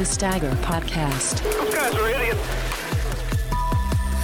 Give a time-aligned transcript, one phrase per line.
[0.00, 1.42] is the Stagger Podcast.
[1.42, 2.40] Those guys are idiots.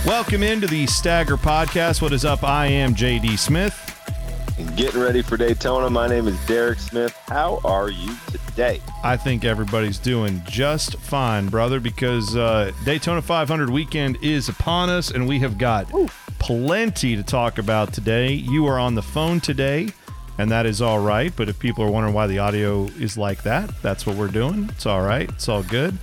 [0.07, 2.01] Welcome into the Stagger Podcast.
[2.01, 2.45] What is up?
[2.45, 3.75] I am JD Smith.
[4.59, 5.91] And Getting ready for Daytona.
[5.91, 7.15] My name is Derrick Smith.
[7.27, 8.81] How are you today?
[9.05, 15.11] I think everybody's doing just fine, brother, because uh, Daytona 500 weekend is upon us,
[15.11, 15.91] and we have got
[16.39, 18.33] plenty to talk about today.
[18.33, 19.89] You are on the phone today,
[20.39, 21.33] and that is all right.
[21.35, 24.69] But if people are wondering why the audio is like that, that's what we're doing.
[24.73, 25.29] It's all right.
[25.29, 25.97] It's all good.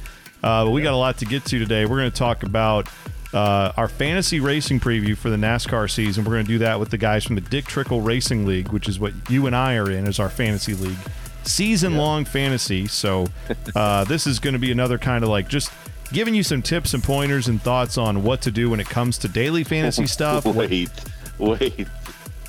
[0.44, 1.86] Uh, but we got a lot to get to today.
[1.86, 2.90] We're going to talk about
[3.34, 6.24] uh, our fantasy racing preview for the NASCAR season.
[6.24, 8.88] We're going to do that with the guys from the Dick Trickle Racing League, which
[8.88, 10.98] is what you and I are in as our fantasy league,
[11.44, 12.88] season long fantasy.
[12.88, 13.28] So
[13.76, 15.72] uh, this is going to be another kind of like just
[16.12, 19.18] giving you some tips and pointers and thoughts on what to do when it comes
[19.20, 20.46] to daily fantasy stuff.
[20.54, 20.92] Wait,
[21.40, 21.88] wait.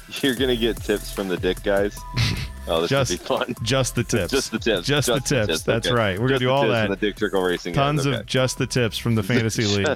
[0.23, 1.97] You're gonna get tips from the Dick guys.
[2.67, 3.55] Oh, this Just- be fun.
[3.63, 4.33] just the tips.
[4.33, 4.87] Just the tips.
[4.87, 5.65] Just, the tips.
[5.65, 5.95] That's okay.
[5.95, 6.19] right.
[6.19, 6.89] We're Just gonna do all that.
[6.89, 7.75] The Dick Trickle Racing.
[7.75, 8.17] Tons Okay.
[8.21, 9.87] of just the tips from the fantasy league.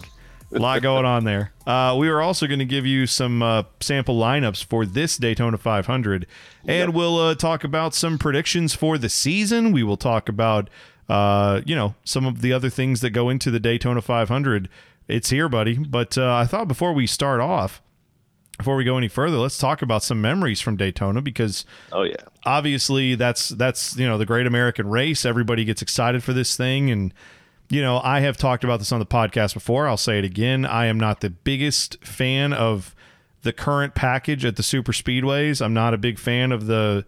[0.53, 1.53] A lot going on there.
[1.67, 5.57] Uh, we are also going to give you some uh, sample lineups for this Daytona
[5.57, 6.27] 500,
[6.67, 9.73] and we'll uh, talk about some predictions for the season.
[9.73, 10.69] We will talk about,
[11.09, 14.69] uh, you know, some of the other things that go into the Daytona 500.
[15.07, 15.79] It's here, buddy.
[15.79, 17.81] But uh, I thought before we start off,
[18.59, 22.17] before we go any further, let's talk about some memories from Daytona because Oh yeah.
[22.45, 25.25] obviously that's that's you know the great American race.
[25.25, 27.15] Everybody gets excited for this thing, and
[27.71, 29.89] you know I have talked about this on the podcast before.
[29.89, 30.67] I'll say it again.
[30.67, 32.95] I am not the biggest fan of
[33.43, 35.65] the current package at the super speedways.
[35.65, 37.07] I'm not a big fan of the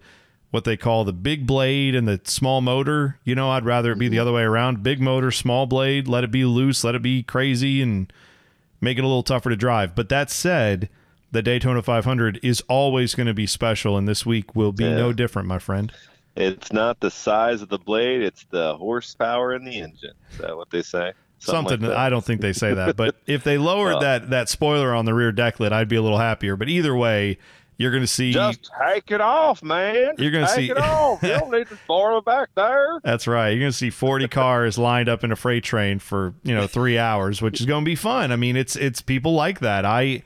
[0.51, 3.19] what they call the big blade and the small motor.
[3.23, 4.21] You know, I'd rather it be the mm-hmm.
[4.21, 4.83] other way around.
[4.83, 8.11] Big motor, small blade, let it be loose, let it be crazy and
[8.81, 9.95] make it a little tougher to drive.
[9.95, 10.89] But that said,
[11.31, 14.95] the Daytona 500 is always going to be special, and this week will be Yeah.
[14.95, 15.91] no different, my friend.
[16.35, 20.13] It's not the size of the blade; it's the horsepower in the engine.
[20.31, 21.11] Is that what they say?
[21.39, 21.97] Something, like that.
[21.97, 23.99] I don't think they say that, but if they lowered Well.
[24.01, 26.55] that that spoiler on the rear deck lid, I'd be a little happier.
[26.55, 27.37] But either way,
[27.77, 28.31] you're going to see.
[28.31, 30.13] Just take it off, man.
[30.19, 31.21] You're gonna take see- it off.
[31.23, 32.99] You don't need to spoil it back there.
[33.03, 33.49] That's right.
[33.49, 36.67] You're going to see 40 cars lined up in a freight train for, you know,
[36.67, 38.31] 3 hours, which is going to be fun.
[38.31, 39.83] I mean, it's it's people like that.
[39.83, 40.21] I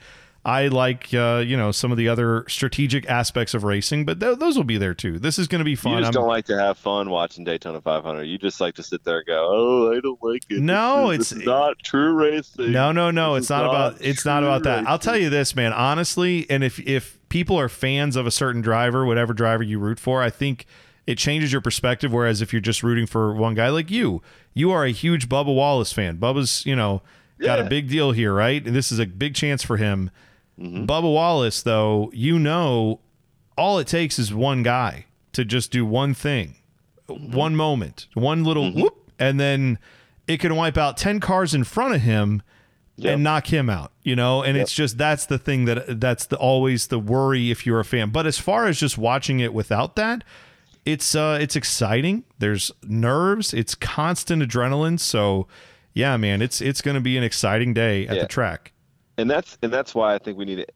[0.45, 4.37] I like uh, you know, some of the other strategic aspects of racing, but th-
[4.37, 5.17] those will be there too.
[5.17, 5.93] This is going to be fun.
[5.93, 8.23] You just I'm- don't like to have fun watching Daytona 500.
[8.23, 11.31] You just like to sit there and go, "Oh, I don't like it." No, This
[11.31, 13.33] it's- this not true racing." No, no, no.
[13.33, 14.87] This It's not not about it's not about that.
[14.87, 18.61] I'll tell you this, man, honestly, and if if people are fans of a certain
[18.61, 20.67] driver, whatever driver you root for, I think
[21.07, 24.21] it changes your perspective whereas if you're just rooting for one guy like you,
[24.53, 26.17] you are a huge Bubba Wallace fan.
[26.17, 27.01] Bubba's, you know,
[27.39, 28.65] got a big deal here, right?
[28.65, 30.09] And this is a big chance for him.
[30.59, 30.85] Mm-hmm.
[30.85, 33.01] Bubba Wallace though, you know,
[33.57, 36.55] all it takes is one guy to just do one thing.
[37.09, 37.35] Mm-hmm.
[37.35, 39.79] One moment, one little whoop and then
[40.27, 42.41] it can wipe out 10 cars in front of him
[42.97, 43.13] Yep.
[43.15, 44.41] and knock him out, you know.
[44.41, 47.83] And it's just that's the thing that that's the always the worry if you're a
[47.83, 48.09] fan.
[48.11, 50.23] But as far as just watching it without that,
[50.85, 52.23] it's uh it's exciting.
[52.39, 53.53] There's nerves.
[53.53, 54.97] It's constant adrenaline.
[55.01, 55.45] So
[55.93, 58.21] yeah, man, it's it's going to be an exciting day at Yeah.
[58.21, 58.71] the track.
[59.17, 60.67] And that's and that's why I think we need to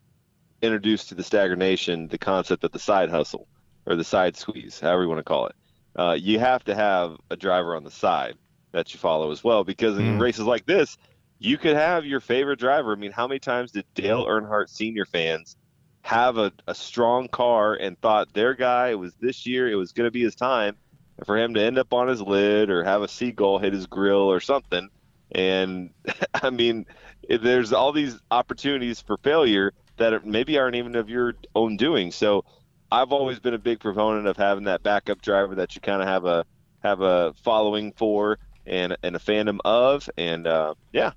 [0.61, 3.47] introduce to the Stagger Nation the concept of the side hustle
[3.85, 5.55] or the side squeeze, however you want to call it.
[5.97, 8.35] Uh, you have to have a driver on the side
[8.73, 10.19] that you follow as well, because in Mm.
[10.19, 10.97] races like this,
[11.39, 12.93] you could have your favorite driver.
[12.93, 15.55] I mean, how many times did Dale Earnhardt Senior fans
[16.03, 19.91] have a, a strong car and thought their guy it was this year, it was
[19.93, 20.77] going to be his time,
[21.17, 23.87] and for him to end up on his lid or have a seagull hit his
[23.87, 24.89] grill or something?
[25.31, 25.91] And
[26.33, 26.85] I mean,
[27.29, 32.11] there's all these opportunities for failure that maybe aren't even of your own doing.
[32.11, 32.43] So
[32.91, 36.07] I've always been a big proponent of having that backup driver that you kind of
[36.07, 36.45] have a
[36.81, 40.09] have a following for and and a fandom of.
[40.17, 41.11] And uh, yeah,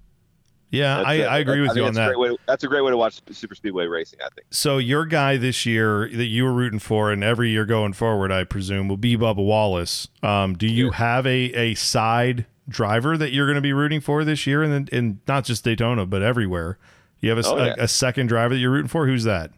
[0.70, 2.14] Yeah, I, a- I agree with think you on that's that.
[2.14, 4.18] Great way to, that's a great way to watch super speedway racing.
[4.20, 4.48] I think.
[4.50, 8.32] So your guy this year that you were rooting for, and every year going forward,
[8.32, 10.08] I presume, will be Bubba Wallace.
[10.22, 14.24] Um, do you have a a side driver that you're going to be rooting for
[14.24, 16.78] this year, and and not just Daytona, but everywhere?
[17.20, 17.74] You have a, Oh, yeah.
[17.78, 19.06] a second driver that you're rooting for.
[19.06, 19.50] Who's that?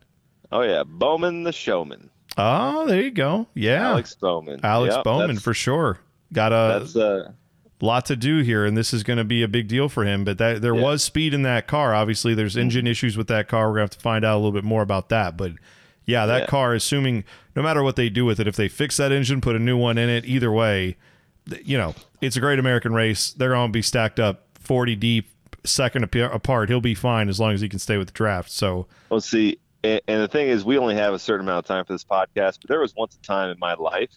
[0.52, 3.46] Oh yeah, Bowman the showman, Oh, there you go.
[3.54, 4.60] Yeah, Alex Bowman.
[4.62, 5.98] Alex Yep, Bowman for sure.
[6.32, 7.32] Got a That's uh,
[7.80, 10.24] lot to do here, and this is going to be a big deal for him.
[10.24, 10.76] But that there Yeah.
[10.78, 10.84] Mm-hmm.
[10.84, 11.94] was speed in that car.
[11.94, 13.68] Obviously, there's engine issues with that car.
[13.68, 15.36] We're gonna have to find out a little bit more about that.
[15.36, 15.52] But
[16.06, 16.46] yeah, that Yeah.
[16.46, 17.24] car, assuming
[17.56, 19.76] no matter what they do with it, if they fix that engine, put a new
[19.76, 20.96] one in it, either way,
[21.64, 23.32] you know, it's a great American race.
[23.32, 25.28] They're going to be stacked up 40 deep,
[25.64, 26.68] second apart.
[26.68, 28.50] He'll be fine as long as he can stay with the draft.
[28.50, 31.66] So Well, see, and, and the thing is, we only have a certain amount of
[31.66, 34.10] time for this podcast, but there was once a time in my life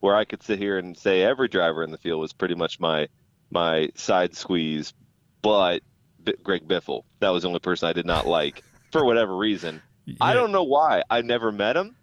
[0.00, 2.78] where I could sit here and say every driver in the field was pretty much
[2.78, 3.08] my
[3.50, 4.92] my side squeeze,
[5.40, 5.82] but
[6.22, 7.04] B- Greg Biffle.
[7.20, 8.62] That was the only person I did not like
[8.92, 9.80] for whatever reason.
[10.20, 11.02] I don't know why.
[11.10, 11.96] I never met him.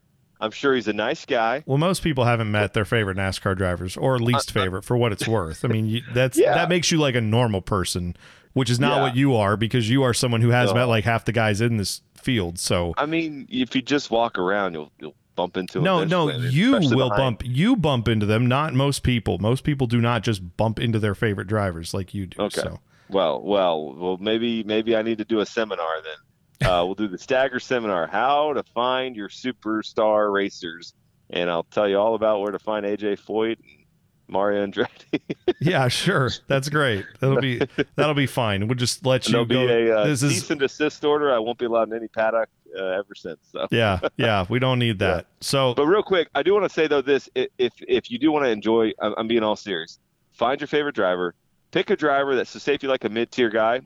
[0.44, 1.64] I'm sure he's a nice guy.
[1.66, 4.98] Well, most people haven't met their favorite NASCAR drivers or uh, least uh, favorite for
[4.98, 5.64] what it's worth.
[5.66, 6.54] I mean, you, that's Yeah.
[6.56, 8.16] that makes you like a normal person,
[8.54, 9.02] which is not Yeah.
[9.04, 10.76] what you are because you are someone who has No.
[10.76, 12.60] met like half the guys in this field.
[12.60, 15.84] So I mean, if you just walk around, you'll you'll bump into him.
[15.86, 17.40] no, no, you will behind.
[17.40, 17.42] bump.
[17.46, 19.40] You bump into them, not most people.
[19.40, 22.42] Most people do not just bump into their favorite drivers like you do.
[22.44, 22.62] Okay.
[22.62, 22.80] So
[23.10, 24.18] Well, well, well.
[24.18, 26.16] Maybe maybe I need to do a seminar then.
[26.64, 30.94] Uh, we'll do the Stagger seminar: how to find your superstar racers,
[31.30, 33.86] and I'll tell you all about where to find AJ Foyt and
[34.28, 35.22] Mario Andretti.
[35.60, 37.06] yeah, sure, that's great.
[37.20, 37.62] That'll be
[37.96, 38.68] that'll be fine.
[38.68, 39.68] We'll just let you There'll be go.
[39.68, 41.34] a uh, this is and desist order.
[41.34, 43.40] I won't be allowed in any paddock uh, ever since.
[43.52, 43.68] So.
[43.72, 44.46] yeah, yeah.
[44.50, 45.28] We don't need that.
[45.42, 48.32] So But real quick, I do want to say though this: if if you do
[48.32, 50.00] want to enjoy, I'm, I'm being all serious.
[50.32, 51.36] Find your favorite driver.
[51.72, 53.82] Pick a driver that's so say if you like a mid tier guy,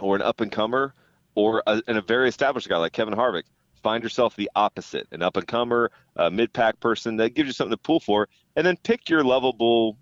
[0.00, 0.94] or an up and comer,
[1.34, 3.44] or a, and a very established guy like Kevin Harvick.
[3.82, 7.52] Find yourself the opposite, an up and comer, a mid pack person that gives you
[7.52, 9.98] something to pull for, and then pick your lovable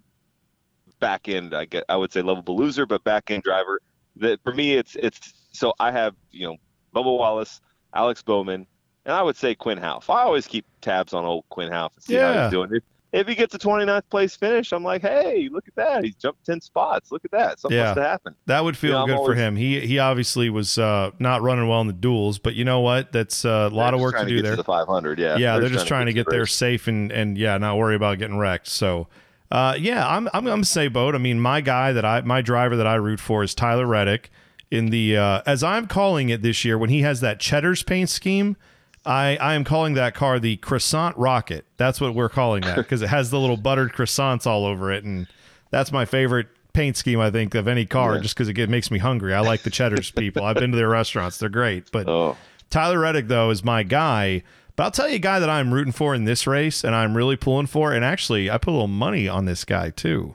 [1.00, 1.52] back end.
[1.52, 3.80] I get, I would say lovable loser, but back end driver.
[4.16, 6.56] That for me, it's it's so I have you know
[6.94, 7.60] Bubba Wallace,
[7.94, 8.66] Alex Bowman,
[9.04, 10.08] and I would say Quin Houff.
[10.10, 12.70] I always keep tabs on old Quin Houff and see how he's doing.
[12.72, 16.02] If, if he gets a 29th place finish, I'm like, hey, look at that.
[16.04, 17.12] He's jumped 10 spots.
[17.12, 17.60] Look at that.
[17.60, 17.84] Something Yeah.
[17.84, 18.36] must have happened.
[18.46, 19.56] That would feel Yeah, I'm good for him.
[19.56, 23.12] He he obviously was uh, not running well in the duels, but you know what?
[23.12, 24.52] That's uh, a lot of work to do get there.
[24.52, 25.36] To the 500, yeah.
[25.36, 28.18] yeah, they're, just trying to get the there safe and and yeah, not worry about
[28.18, 28.68] getting wrecked.
[28.68, 29.08] So,
[29.50, 31.14] uh, yeah, I'm I'm gonna say boat.
[31.14, 34.30] I mean, my guy that I my driver that I root for is Tyler Reddick
[34.70, 38.08] in the uh, as I'm calling it this year when he has that Cheddar's paint
[38.08, 38.56] scheme.
[39.04, 41.64] I, I am calling that car the croissant rocket.
[41.76, 45.04] That's what we're calling that because it has the little buttered croissants all over it,
[45.04, 45.26] and
[45.70, 48.20] that's my favorite paint scheme I think of any car, Yeah.
[48.22, 49.34] just because it makes me hungry.
[49.34, 50.44] I like the Cheddar's people.
[50.44, 51.90] I've been to their restaurants; they're great.
[51.90, 52.36] But Oh,
[52.70, 54.42] Tyler Reddick, though, is my guy.
[54.74, 57.14] But I'll tell you a guy that I'm rooting for in this race and I'm
[57.14, 57.92] really pulling for.
[57.92, 60.34] And actually, I put a little money on this guy, too.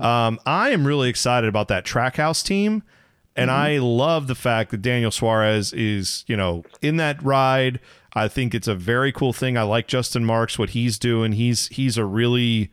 [0.00, 2.84] Um, I am really excited about that Trackhouse team.
[3.34, 7.80] And I love the fact that Daniel Suarez is, you know, in that ride.
[8.14, 9.56] I think it's a very cool thing.
[9.56, 11.32] I like Justin Marks, what he's doing.
[11.32, 12.70] He's he's a really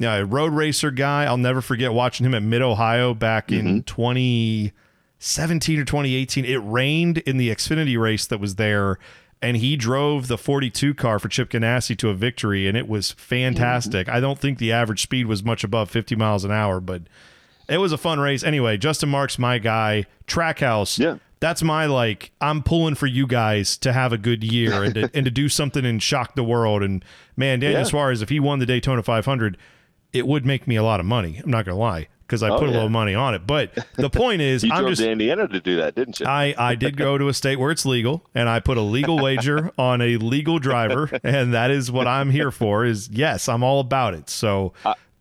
[0.00, 1.24] know, a road racer guy.
[1.24, 3.80] I'll never forget watching him at Mid Ohio back in mm-hmm.
[3.80, 6.44] 2017 or 2018.
[6.44, 8.98] It rained in the Xfinity race that was there,
[9.42, 13.12] and he drove the 42 car for Chip Ganassi to a victory, and it was
[13.12, 14.06] fantastic.
[14.06, 14.16] Mm-hmm.
[14.16, 17.02] I don't think the average speed was much above 50 miles an hour, but
[17.68, 18.42] it was a fun race.
[18.42, 20.06] Anyway, Justin Marks, my guy.
[20.26, 20.98] Trackhouse.
[20.98, 21.16] Yeah.
[21.40, 22.32] That's my like.
[22.40, 25.48] I'm pulling for you guys to have a good year and to, and to do
[25.48, 26.82] something and shock the world.
[26.82, 27.04] And
[27.36, 27.86] man, Daniel Yeah.
[27.86, 29.56] Suarez, if he won the Daytona 500,
[30.12, 31.40] it would make me a lot of money.
[31.44, 32.74] I'm not gonna lie because I Oh, put a yeah.
[32.74, 33.46] little money on it.
[33.46, 36.26] But the point is, you I'm drove just to Indiana to do that, didn't you?
[36.26, 39.18] I, I did go to a state where it's legal and I put a legal
[39.18, 43.62] wager on a legal driver and that is what I'm here for is yes, I'm
[43.62, 44.28] all about it.
[44.28, 44.72] So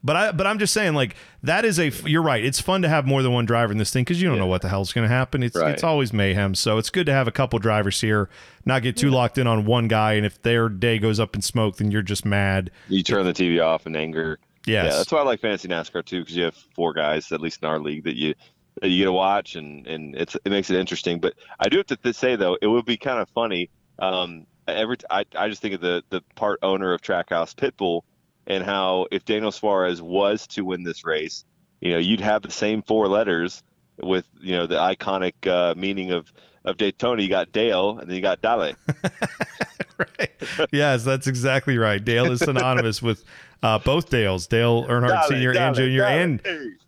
[0.03, 2.43] but I but I'm just saying like that is a you're right.
[2.43, 4.45] It's fun to have more than one driver in this thing cuz you don't know
[4.47, 5.43] what the hell's going to happen.
[5.43, 5.71] It's Right.
[5.71, 6.55] it's always mayhem.
[6.55, 8.29] So it's good to have a couple drivers here,
[8.65, 11.41] not get too locked in on one guy and if their day goes up in
[11.41, 12.71] smoke then you're just mad.
[12.89, 14.39] you turn the TV off in anger.
[14.65, 14.85] Yes.
[14.91, 17.61] Yeah, that's why I like fantasy NASCAR too, because you have four guys, at least
[17.63, 18.33] in our league, that you
[18.81, 21.19] that you get to watch, and and it's it makes it interesting.
[21.19, 23.69] But I do have to say though, it would be kind of funny.
[23.97, 28.01] Um, every t- I I just think of the the part owner of Trackhouse Pitbull,
[28.47, 31.45] and how if Daniel Suarez was to win this race,
[31.81, 33.61] you know, you'd have the same four letters
[34.01, 36.31] with you know the iconic uh, meaning of
[36.65, 37.21] of Daytona.
[37.21, 38.73] You got Dale, and then you got Dale.
[39.97, 40.31] right.
[40.71, 42.03] Yes, that's exactly right.
[42.03, 43.23] Dale is synonymous with
[43.63, 45.57] uh, both Dales, Dale Earnhardt Sr.
[45.57, 45.81] and Jr.
[45.81, 46.03] Dale.
[46.05, 46.41] and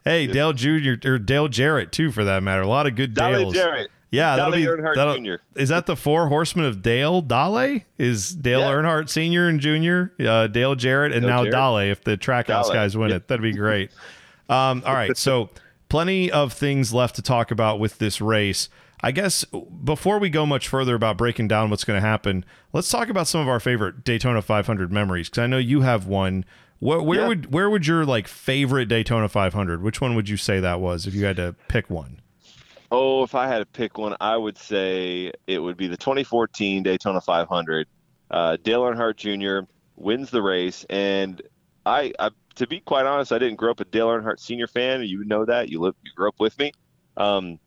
[0.05, 0.27] Hey.
[0.27, 0.93] Dale Jr.
[1.05, 2.61] or Dale Jarrett too, for that matter.
[2.61, 3.53] A lot of good Dale Dales.
[3.53, 3.89] Jarrett.
[4.11, 4.81] Yeah, that'll Dale be.
[4.81, 5.35] Earnhardt that'll- Jr..
[5.55, 7.81] Is that the four horsemen of Dale Dale?
[7.97, 8.71] Is Dale Yeah.
[8.71, 9.47] Earnhardt Sr.
[9.47, 10.23] and Jr.
[10.27, 11.51] Uh, Dale Jarrett and Dale now Jarrett.
[11.51, 12.73] Dale if the Trackhouse Dale.
[12.73, 13.17] guys win Yeah.
[13.17, 13.27] it.
[13.27, 13.91] That'd be great.
[14.49, 15.51] Um, all right, so
[15.89, 18.67] plenty of things left to talk about with this race.
[19.01, 19.45] I guess
[19.83, 23.27] before we go much further about breaking down what's going to happen, let's talk about
[23.27, 26.43] some of our favorite Daytona 500 memories because I know you have one.
[26.79, 27.27] Where, where Yeah.
[27.27, 29.81] would where would your like favorite Daytona 500?
[29.83, 32.18] Which one would you say that was if you had to pick one?
[32.91, 36.83] Oh, if I had to pick one, I would say it would be the 2014
[36.83, 37.87] Daytona 500.
[38.31, 39.69] Uh, Dale Earnhardt Jr.
[39.95, 41.41] wins the race, and
[41.85, 44.67] I, I, to be quite honest, I didn't grow up a Dale Earnhardt Sr.
[44.67, 45.03] fan.
[45.03, 46.71] You know that you live, you grew up with me.
[47.15, 47.59] Um,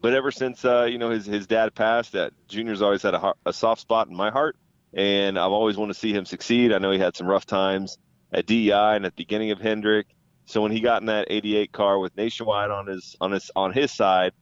[0.00, 3.34] but ever since uh, you know his his dad passed, that Junior's always had a,
[3.44, 4.56] a soft spot in my heart,
[4.94, 6.72] and I've always wanted to see him succeed.
[6.72, 7.98] I know he had some rough times
[8.32, 10.06] at DEI and at the beginning of Hendrick.
[10.48, 13.70] So when he got in that 88 car with Nationwide on his on his on
[13.70, 14.32] his side,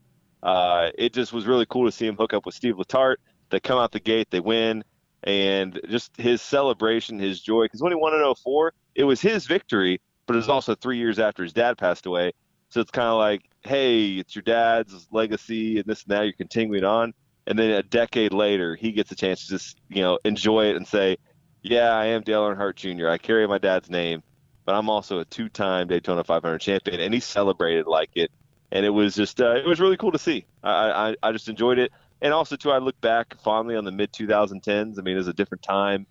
[0.40, 3.16] uh, it just was really cool to see him hook up with Steve Letarte.
[3.50, 4.84] They come out the gate, they win,
[5.24, 7.64] and just his celebration, his joy.
[7.64, 10.96] Because when he won in 04, it was his victory, but it was also three
[10.96, 12.30] years after his dad passed away.
[12.68, 16.22] So it's kind of like, hey, it's your dad's legacy, and this and that.
[16.22, 17.14] You're continuing on,
[17.48, 20.76] and then a decade later, he gets a chance to just you know enjoy it
[20.76, 21.16] and say,
[21.62, 23.08] yeah, I am Dale Earnhardt Jr.
[23.08, 24.22] I carry my dad's name,
[24.66, 28.30] but I'm also a two-time Daytona 500 champion, and he celebrated like it,
[28.70, 30.44] and it was just uh, it was really cool to see.
[30.62, 33.92] I, I I just enjoyed it, and also too, I look back fondly on the
[33.92, 34.98] mid 2010s.
[34.98, 36.06] I mean, it was a different time,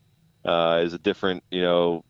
[0.46, 2.04] uh, it was a different you know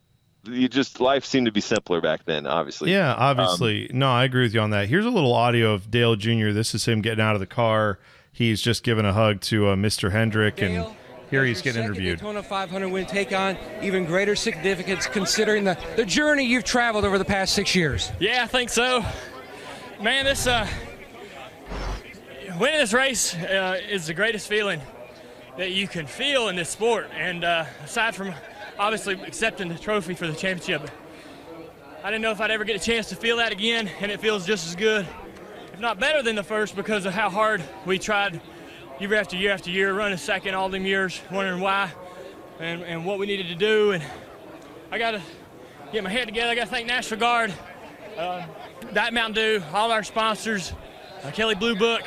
[0.44, 2.92] you just life seemed to be simpler back then obviously.
[2.92, 3.90] Yeah obviously.
[3.90, 4.88] Um, no i agree with you on that.
[4.88, 7.98] Here's a little audio of dale jr this is him getting out of the car.
[8.30, 10.96] He's just giving a hug to uh, mr hendrick dale, and
[11.30, 12.18] here he's getting interviewed.
[12.18, 17.18] Daytona 500 win take on even greater significance considering the, the journey you've traveled over
[17.18, 18.12] the past six years.
[18.20, 19.04] Yeah i think so.
[20.00, 20.66] Man this uh
[22.58, 24.80] winning this race uh, is the greatest feeling
[25.58, 27.08] that you can feel in this sport.
[27.14, 28.34] And uh, aside from
[28.78, 30.90] obviously accepting the trophy for the championship.
[32.02, 34.20] I didn't know if I'd ever get a chance to feel that again, and it
[34.20, 35.06] feels just as good,
[35.72, 38.40] if not better than the first, because of how hard we tried
[38.98, 41.90] year after year after year, running second all them years, wondering why
[42.58, 43.92] and, and what we needed to do.
[43.92, 44.02] And
[44.90, 45.22] I got to
[45.92, 46.50] get my head together.
[46.50, 47.52] I got to thank National Guard,
[48.16, 48.46] uh,
[48.92, 50.72] Diet Mountain Dew, all our sponsors,
[51.22, 52.02] uh, Kelley Blue Book,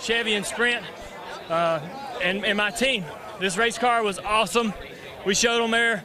[0.00, 0.84] Chevy and Sprint,
[1.48, 1.78] uh,
[2.20, 3.04] and, and my team.
[3.40, 4.72] This race car was awesome.
[5.24, 6.02] We showed them there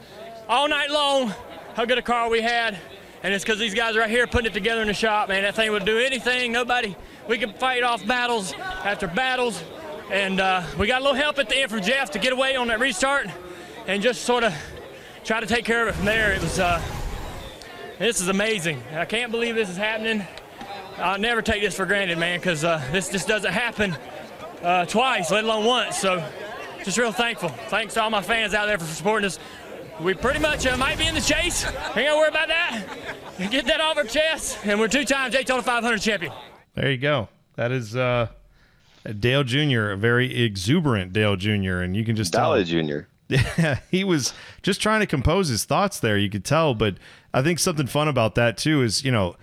[0.47, 1.33] all night long
[1.73, 2.77] how good a car we had.
[3.23, 5.41] And it's because these guys right here putting it together in the shop, man.
[5.41, 6.51] That thing would do anything.
[6.51, 6.95] Nobody,
[7.27, 9.63] we could fight off battles after battles.
[10.09, 12.55] And uh, we got a little help at the end from Jeff to get away
[12.55, 13.27] on that restart
[13.87, 14.53] and just sort of
[15.25, 16.31] try to take care of it from there.
[16.31, 16.81] It was, uh,
[17.99, 18.81] this is amazing.
[18.93, 20.25] I can't believe this is happening.
[20.97, 23.97] I'll never take this for granted, man, because uh, this just doesn't happen
[24.63, 25.97] uh, twice, let alone once.
[25.97, 26.25] So
[26.85, 27.49] just real thankful.
[27.49, 29.39] Thanks to all my fans out there for supporting us.
[29.99, 31.65] We pretty much uh, might be in the chase.
[31.65, 32.85] Ain't gotta worry about that.
[33.51, 36.31] Get that off our chest, and we're two times Daytona 500 champion.
[36.75, 37.27] There you go.
[37.55, 38.27] That is uh,
[39.13, 42.61] Dale Jr., a very exuberant Dale Jr., and you can just tell.
[42.63, 42.99] Jr.
[43.29, 44.33] Yeah, he was
[44.63, 46.17] just trying to compose his thoughts there.
[46.17, 46.95] You could tell, but
[47.33, 49.35] I think something fun about that too is you know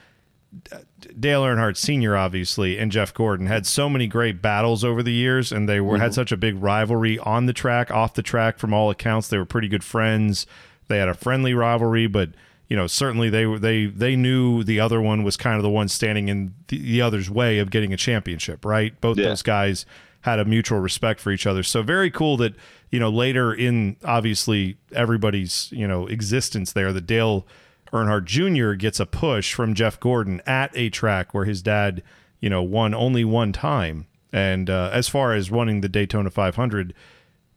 [1.21, 2.17] Dale Earnhardt Sr.
[2.17, 5.95] obviously and Jeff Gordon had so many great battles over the years, and they were
[5.95, 6.03] mm-hmm.
[6.03, 8.59] had such a big rivalry on the track, off the track.
[8.59, 10.47] From all accounts, they were pretty good friends.
[10.89, 12.31] They had a friendly rivalry, but
[12.69, 15.71] you know certainly they were they they knew the other one was kind of the
[15.71, 18.65] one standing in the, the other's way of getting a championship.
[18.65, 19.29] Right, both yeah.
[19.29, 19.87] those guys
[20.23, 21.63] had a mutual respect for each other.
[21.63, 22.55] So very cool that
[22.91, 27.47] you know later in obviously everybody's you know existence there that Dale
[27.95, 28.73] Earnhardt Jr.
[28.75, 32.03] gets a push from Jeff Gordon at a track where his dad,
[32.41, 34.07] you know, won only one time.
[34.33, 36.93] And uh, as far as running the Daytona 500,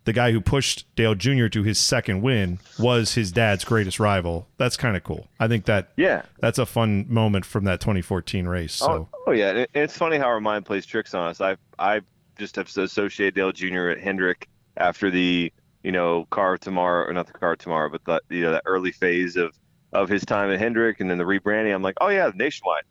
[0.08, 1.48] the guy who pushed Dale Jr.
[1.48, 4.48] to his second win was his dad's greatest rival.
[4.56, 5.28] That's kind of cool.
[5.38, 8.74] I think that yeah, that's a fun moment from that 2014 race.
[8.76, 9.10] So.
[9.14, 11.42] Oh, oh yeah, it's funny how our mind plays tricks on us.
[11.42, 12.00] I I
[12.40, 13.90] just have associated Dale Jr.
[13.90, 14.48] at Hendrick
[14.78, 15.52] after the
[15.84, 18.54] you know car of tomorrow or not the car of tomorrow, but the you know
[18.54, 19.60] that early phase of
[19.92, 22.84] of his time at Hendrick and then the rebranding, I'm like, oh yeah, Nationwide,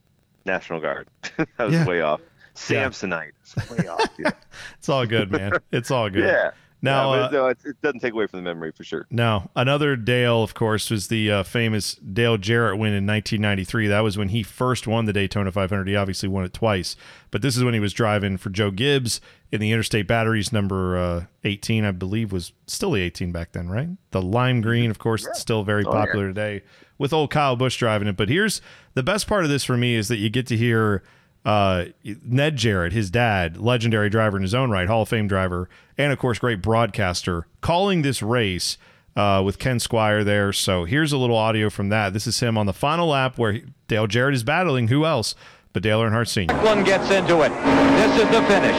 [0.44, 1.08] National Guard.
[1.38, 1.86] that was yeah.
[1.86, 2.20] way off.
[2.54, 3.74] Samsonite, yeah.
[3.74, 4.06] way off.
[4.78, 5.52] It's all good, man.
[5.72, 6.24] It's all good.
[6.24, 6.50] yeah.
[6.82, 9.06] Now, yeah, uh, it, it, doesn't take away from the memory for sure.
[9.10, 13.88] Now, another Dale, of course, was the uh, famous Dale Jarrett win in 1993.
[13.88, 15.88] That was when he first won the Daytona 500.
[15.88, 16.94] He obviously won it twice,
[17.30, 20.98] but this is when he was driving for Joe Gibbs in the Interstate Batteries number
[20.98, 23.88] uh, 18, I believe, was still the 18 back then, right?
[24.10, 25.32] The lime green, of course, yeah.
[25.32, 26.34] still very oh, popular yeah.
[26.34, 26.62] today
[26.98, 28.16] with old Kyle Busch driving it.
[28.16, 28.60] But here's
[28.94, 31.02] the best part of this for me is that you get to hear
[31.46, 31.84] uh,
[32.24, 36.12] Ned Jarrett, his dad, legendary driver in his own right, Hall of Fame driver, and
[36.12, 38.76] of course, great broadcaster, calling this race
[39.14, 40.52] uh, with Ken Squier there.
[40.52, 42.12] So here's a little audio from that.
[42.12, 44.88] This is him on the final lap where Dale Jarrett is battling.
[44.88, 45.36] Who else
[45.72, 46.52] but Dale Earnhardt Sr.?
[46.64, 47.50] One gets into it.
[47.94, 48.76] This is the finish.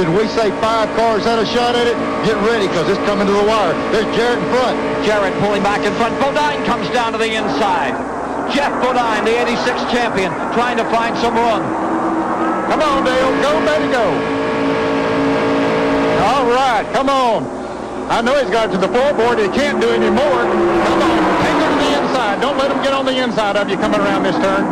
[0.00, 1.96] Did we say five cars had a shot at it?
[2.24, 3.74] Get ready because it's coming to the wire.
[3.92, 5.04] There's Jarrett in front.
[5.04, 6.18] Jarrett pulling back in front.
[6.20, 7.92] Bodine comes down to the inside.
[8.54, 11.87] Geoff Bodine, the 86 champion, trying to find some run.
[12.68, 13.32] Come on, Dale.
[13.40, 14.04] Go, baby, go.
[16.28, 17.44] All right, come on.
[18.08, 19.40] I know he's got it to the floorboard.
[19.40, 20.40] He can't do any more.
[20.44, 22.40] Come on, take him to the inside.
[22.40, 24.64] Don't let him get on the inside of you coming around this turn.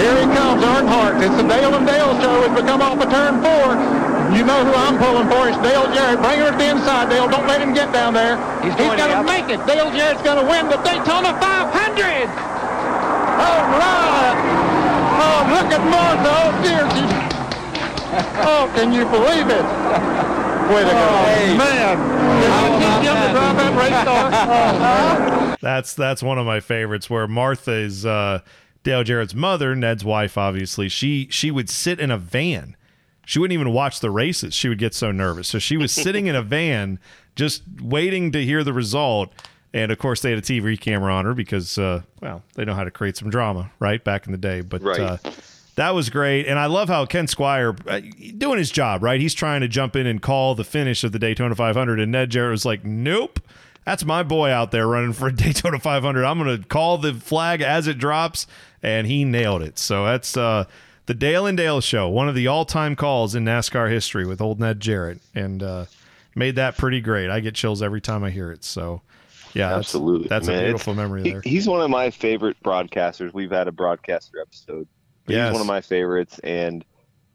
[0.00, 1.20] Here he comes, Earnhardt.
[1.20, 2.44] It's the Dale and Dale show.
[2.44, 3.76] It's become off of turn four.
[4.32, 5.48] You know who I'm pulling for.
[5.48, 6.20] It's Dale Jarrett.
[6.24, 7.28] Bring her to the inside, Dale.
[7.28, 8.40] Don't let him get down there.
[8.64, 9.60] He's, He's going to make it.
[9.66, 12.28] Dale Jarrett's going to win the Daytona 500.
[13.40, 14.89] All right.
[15.22, 16.32] Oh, look at Martha.
[16.32, 16.88] Oh, dear.
[16.90, 17.12] She's...
[18.42, 19.64] Oh, can you believe it?
[20.70, 21.56] Way to go.
[21.58, 21.98] man.
[22.40, 24.30] Did you teach him to drive that race car?
[24.32, 25.56] Oh.
[25.60, 28.40] That's that's one of my favorites where Martha is uh,
[28.82, 30.88] Dale Jarrett's mother, Ned's wife, obviously.
[30.88, 32.76] She she would sit in a van.
[33.26, 34.54] She wouldn't even watch the races.
[34.54, 35.48] She would get so nervous.
[35.48, 36.98] So she was sitting in a van
[37.36, 39.32] just waiting to hear the result.
[39.72, 42.74] And of course, they had a TV camera on her because, uh, well, they know
[42.74, 44.02] how to create some drama, right?
[44.02, 44.62] Back in the day.
[44.62, 44.98] But Right.
[45.00, 45.16] uh,
[45.76, 46.46] that was great.
[46.46, 48.00] And I love how Ken Squier uh,
[48.36, 49.20] doing his job, right?
[49.20, 52.00] He's trying to jump in and call the finish of the Daytona 500.
[52.00, 53.38] And Ned Jarrett was like, nope.
[53.86, 56.24] That's my boy out there running for a Daytona 500.
[56.24, 58.46] I'm going to call the flag as it drops.
[58.82, 59.78] And he nailed it.
[59.78, 60.64] So that's uh,
[61.06, 64.40] the Dale and Dale show, one of the all time calls in NASCAR history with
[64.40, 65.20] old Ned Jarrett.
[65.34, 65.84] And uh,
[66.34, 67.30] made that pretty great.
[67.30, 68.64] I get chills every time I hear it.
[68.64, 69.02] So,
[69.54, 70.28] yeah, Absolutely.
[70.28, 70.58] That's, man.
[70.58, 71.42] a beautiful memory he- there.
[71.42, 73.32] he's one of my favorite broadcasters.
[73.32, 74.86] We've had a broadcaster episode.
[75.26, 75.48] Yes.
[75.48, 76.84] He's one of my favorites and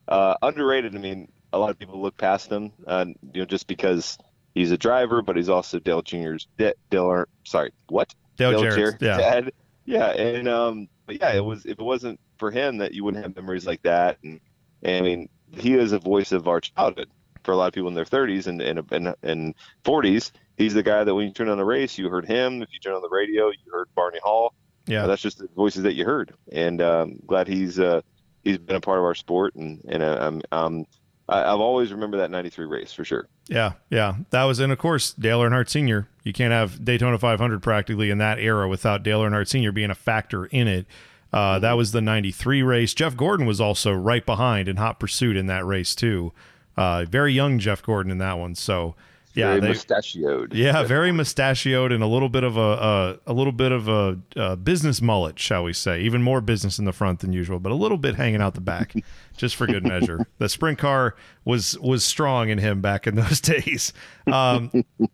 [0.08, 0.96] uh, underrated.
[0.96, 4.18] I mean, a lot of people look past him, uh, you know, just because
[4.54, 7.26] he's a driver, but he's also Dale Jr.'s da- Dale.
[7.44, 8.14] Sorry, what?
[8.38, 9.18] Dale Jarrett's yeah.
[9.18, 9.52] dad.
[9.86, 11.66] Yeah, and um, but yeah, it was.
[11.66, 14.18] If it wasn't for him, that you wouldn't have memories like that.
[14.24, 14.42] And,
[14.82, 17.10] and I mean, he is a voice of our childhood
[17.44, 20.32] for a lot of people in their 30s and and and, and 40s.
[20.58, 22.62] He's the guy that when you turn on the race, you heard him.
[22.62, 24.54] If you turn on the radio, you heard Barney Hall.
[24.88, 25.04] Yeah.
[25.04, 28.02] Uh, that's just the voices that you heard, and um, glad he's uh,
[28.44, 30.86] he's been a part of our sport, and and uh, um, um,
[31.28, 33.28] I, I've always remember that '93 race for sure.
[33.48, 34.16] Yeah, yeah.
[34.30, 36.08] That was, and of course, Dale Earnhardt Sr.
[36.24, 39.72] You can't have Daytona 500 practically in that era without Dale Earnhardt Sr.
[39.72, 40.86] being a factor in it.
[41.34, 42.94] Uh, that was the 93 race.
[42.94, 46.32] Jeff Gordon was also right behind in hot pursuit in that race, too.
[46.78, 48.56] Uh, very young Jeff Gordon in that one.
[48.56, 48.96] So,
[49.36, 50.54] yeah, Very they, mustachioed.
[50.54, 54.18] yeah, very mustachioed and a little bit of a, a a little bit of a,
[54.36, 56.02] uh business mullet, shall we say?
[56.02, 58.62] Even more business in the front than usual, but a little bit hanging out the
[58.62, 58.94] back,
[59.38, 60.26] just for good measure.
[60.38, 63.94] The sprint car was was strong in him back in those days.
[64.28, 64.72] Um,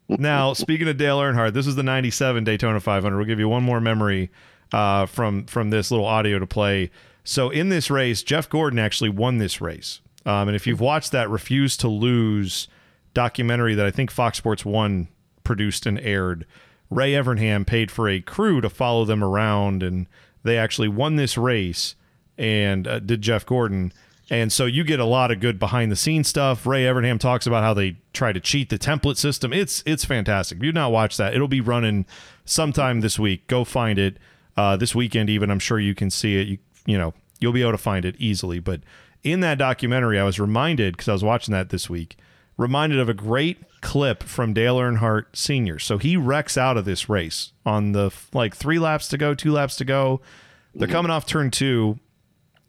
[0.07, 3.17] now, speaking of Dale Earnhardt, this is the '97 Daytona 500.
[3.17, 4.29] We'll give you one more memory
[4.71, 6.91] uh, from from this little audio to play.
[7.23, 11.11] So in this race, Jeff Gordon actually won this race, um, and if you've watched
[11.11, 12.67] that "Refuse to Lose"
[13.13, 15.07] documentary that I think Fox Sports One
[15.43, 16.45] produced and aired,
[16.89, 20.07] Ray Evernham paid for a crew to follow them around, and
[20.43, 21.95] they actually won this race.
[22.37, 23.93] And uh, did Jeff Gordon.
[24.31, 26.65] And so you get a lot of good behind the scenes stuff.
[26.65, 29.51] Ray Evernham talks about how they try to cheat the template system.
[29.53, 30.57] It's it's fantastic.
[30.57, 32.05] If you've not watched that, it'll be running
[32.45, 33.45] sometime this week.
[33.47, 34.17] Go find it.
[34.57, 36.47] Uh, this weekend, even I'm sure you can see it.
[36.47, 38.59] You you know you'll be able to find it easily.
[38.59, 38.81] But
[39.21, 42.17] in that documentary, I was reminded because I was watching that this week.
[42.61, 45.79] Reminded of a great clip from Dale Earnhardt Sr.
[45.79, 49.51] So he wrecks out of this race on the like three laps to go, two
[49.51, 50.21] laps to go.
[50.75, 51.99] They're coming off turn two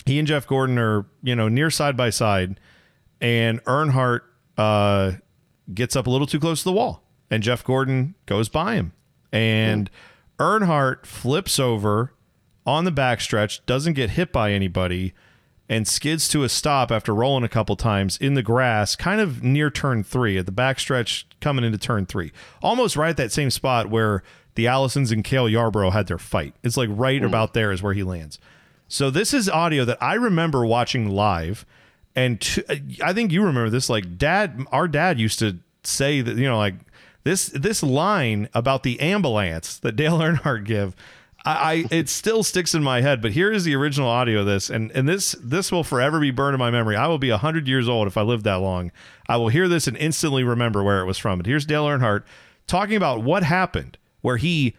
[0.07, 2.59] he and Jeff Gordon are, you know, near side by side,
[3.21, 4.23] and Earnhardt
[4.57, 5.13] uh,
[5.73, 8.93] gets up a little too close to the wall, and Jeff Gordon goes by him,
[9.33, 9.91] and
[10.39, 12.15] Earnhardt flips over
[12.67, 15.15] on the backstretch, doesn't get hit by anybody,
[15.73, 19.43] and skids to a stop after rolling a couple times in the grass, kind of
[19.43, 22.31] near turn three at the backstretch coming into turn three,
[22.63, 24.23] almost right at that same spot where
[24.55, 26.55] the Allisons and Cale Yarborough had their fight.
[26.63, 27.27] It's like right mm.
[27.27, 28.39] about there is where he lands.
[28.87, 31.65] So this is audio that I remember watching live,
[32.15, 32.39] and
[33.03, 33.89] I think you remember this.
[33.89, 36.75] Like dad, our dad used to say that you know like
[37.25, 40.95] this this line about the ambulance that Dale Earnhardt give.
[41.45, 43.21] I, I it still sticks in my head.
[43.21, 46.31] But here is the original audio of this, and and this this will forever be
[46.31, 46.97] burned in my memory.
[46.97, 48.93] I will be hundred years old if I live that long.
[49.29, 51.39] I will hear this and instantly remember where it was from.
[51.39, 52.25] But here's Dale Earnhardt
[52.67, 54.77] talking about what happened, where he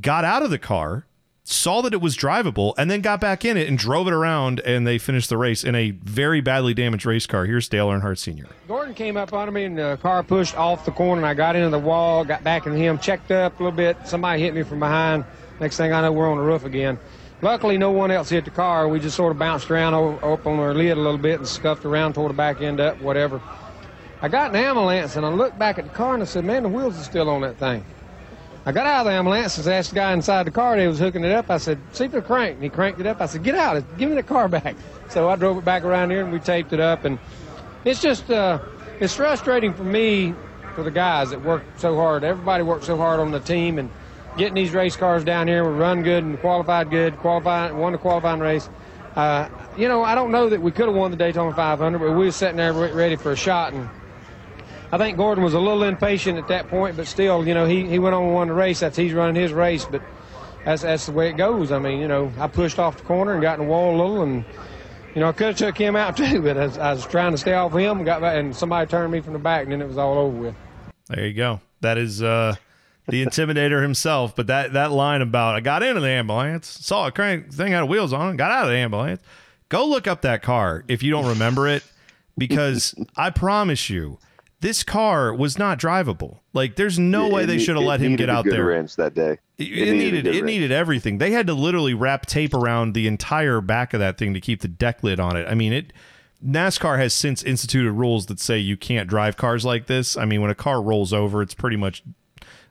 [0.00, 1.06] got out of the car
[1.44, 4.60] saw that it was drivable and then got back in it and drove it around
[4.60, 7.46] and they finished the race in a very badly damaged race car.
[7.46, 8.46] Here's Dale Earnhardt Sr.
[8.68, 11.56] Gordon came up under me and the car pushed off the corner and I got
[11.56, 13.96] into the wall, got back in him, checked up a little bit.
[14.04, 15.24] Somebody hit me from behind.
[15.62, 16.98] Next thing I know, we're on the roof again.
[17.40, 18.88] Luckily, no one else hit the car.
[18.88, 21.46] We just sort of bounced around o- up on our lid a little bit and
[21.46, 23.40] scuffed around, tore the back end up, whatever.
[24.20, 26.64] I got an ambulance and I looked back at the car and I said, man,
[26.64, 27.84] the wheels are still on that thing.
[28.66, 30.98] I got out of the ambulance and asked the guy inside the car that was
[30.98, 31.48] hooking it up.
[31.48, 32.54] I said, see if it'll crank.
[32.56, 33.20] And he cranked it up.
[33.20, 33.84] I said, get out.
[33.98, 34.74] Give me the car back.
[35.10, 37.04] So I drove it back around here and we taped it up.
[37.04, 37.20] And
[37.84, 38.58] it's just, uh,
[38.98, 40.34] it's frustrating for me,
[40.74, 42.24] for the guys that work so hard.
[42.24, 43.88] Everybody worked so hard on the team and
[44.36, 45.64] getting these race cars down here.
[45.64, 48.68] We run good and qualified good, qualified, won the qualifying race.
[49.16, 52.10] Uh, you know, I don't know that we could have won the Daytona 500, but
[52.10, 53.72] we were sitting there ready for a shot.
[53.72, 53.88] And
[54.90, 57.86] I think Gordon was a little impatient at that point, but still, you know, he,
[57.86, 58.80] he went on and won the race.
[58.80, 59.84] That's he's running his race.
[59.84, 60.02] But
[60.64, 61.72] that's that's the way it goes.
[61.72, 63.98] I mean, you know, I pushed off the corner and got in the wall a
[63.98, 64.44] little, and
[65.14, 67.32] you know, I could have took him out too, but I was, I was trying
[67.32, 69.82] to stay off him, got back, and somebody turned me from the back, and then
[69.82, 70.54] it was all over with.
[71.08, 71.60] There you go.
[71.80, 72.54] That is uh,
[73.08, 74.34] the intimidator himself.
[74.36, 77.84] But that that line about I got into the ambulance, saw a crank thing had
[77.84, 79.22] wheels on, it, got out of the ambulance.
[79.68, 81.82] Go look up that car if you don't remember it,
[82.36, 84.18] because I promise you,
[84.60, 86.38] this car was not drivable.
[86.52, 88.66] Like, there's no way they should have let him get out there.
[88.66, 89.38] wrench that day.
[89.58, 90.44] It, it needed it wrench.
[90.44, 91.18] needed everything.
[91.18, 94.60] They had to literally wrap tape around the entire back of that thing to keep
[94.60, 95.46] the deck lid on it.
[95.48, 95.92] I mean, it
[96.44, 100.16] NASCAR has since instituted rules that say you can't drive cars like this.
[100.16, 102.02] I mean, when a car rolls over, it's pretty much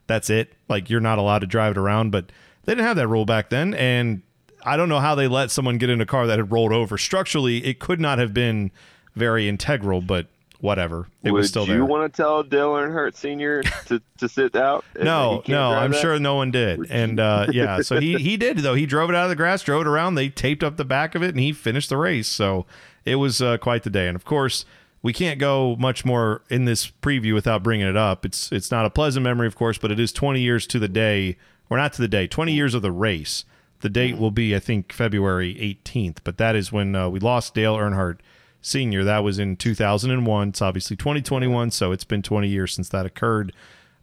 [0.08, 0.54] that's it.
[0.68, 2.32] Like you're not allowed to drive it around, but
[2.64, 4.22] they didn't have that rule back then and
[4.64, 6.98] I don't know how they let someone get in a car that had rolled over.
[6.98, 8.72] Structurally, it could not have been
[9.16, 10.28] very integral, but
[10.60, 11.08] whatever.
[11.24, 11.76] It Would was still there.
[11.76, 13.64] you want to tell Dale Earnhardt Sr.
[13.88, 14.86] to, to sit out?
[15.00, 16.02] No, no, I'm that?
[16.02, 16.90] sure no one did.
[16.92, 18.76] And uh, yeah, so he he did though.
[18.76, 20.16] He drove it out of the grass, drove it around.
[20.16, 22.28] They taped up the back of it, and he finished the race.
[22.28, 22.66] So
[23.06, 24.08] it was uh, quite the day.
[24.08, 24.66] And of course,
[25.04, 28.26] we can't go much more in this preview without bringing it up.
[28.26, 30.88] It's it's not a pleasant memory, of course, but it is 20 years to the
[30.88, 31.38] day,
[31.70, 33.46] or not to the day, 20 years of the race.
[33.82, 36.20] The date will be, I think, February 18th.
[36.24, 38.20] But that is when uh, we lost Dale Earnhardt
[38.62, 39.04] Sr.
[39.04, 40.50] That was in 2001.
[40.50, 43.54] It's obviously 2021, so it's been 20 years since that occurred.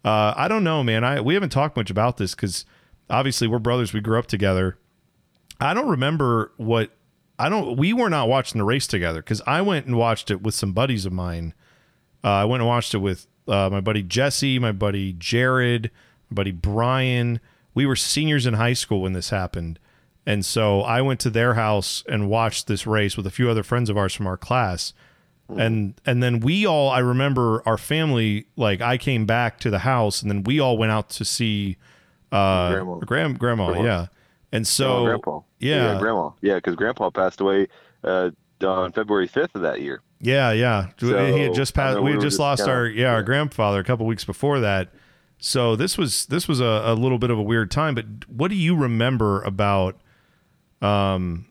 [0.04, 1.04] Uh, I don't know, man.
[1.04, 2.64] I we haven't talked much about this because
[3.08, 3.92] obviously we're brothers.
[3.92, 4.76] We grew up together.
[5.60, 6.90] I don't remember what
[7.38, 7.76] I don't.
[7.76, 10.72] We were not watching the race together because I went and watched it with some
[10.72, 11.54] buddies of mine.
[12.24, 15.90] Uh, I went and watched it with uh, my buddy Jesse, my buddy Jared,
[16.30, 17.40] my buddy Brian.
[17.74, 19.78] We were seniors in high school when this happened,
[20.26, 23.62] and so I went to their house and watched this race with a few other
[23.62, 24.92] friends of ours from our class
[25.56, 29.80] and and then we all I remember our family like I came back to the
[29.80, 31.76] house and then we all went out to see
[32.30, 32.94] uh Grandma.
[32.96, 33.82] Grandma, Grandma.
[33.82, 34.06] yeah
[34.52, 35.40] and Oh, so grandpa.
[35.58, 36.30] yeah grandma.
[36.40, 37.68] Yeah, because grandpa passed away
[38.04, 38.30] uh,
[38.64, 40.00] on February 5th of that year.
[40.20, 43.10] yeah yeah So, he had just passed we had just just lost kinda- our yeah,
[43.12, 43.22] our yeah.
[43.24, 44.88] grandfather a couple weeks before that
[45.38, 48.48] so this was this was a, a little bit of a weird time but what
[48.48, 49.96] do you remember about
[50.82, 51.46] um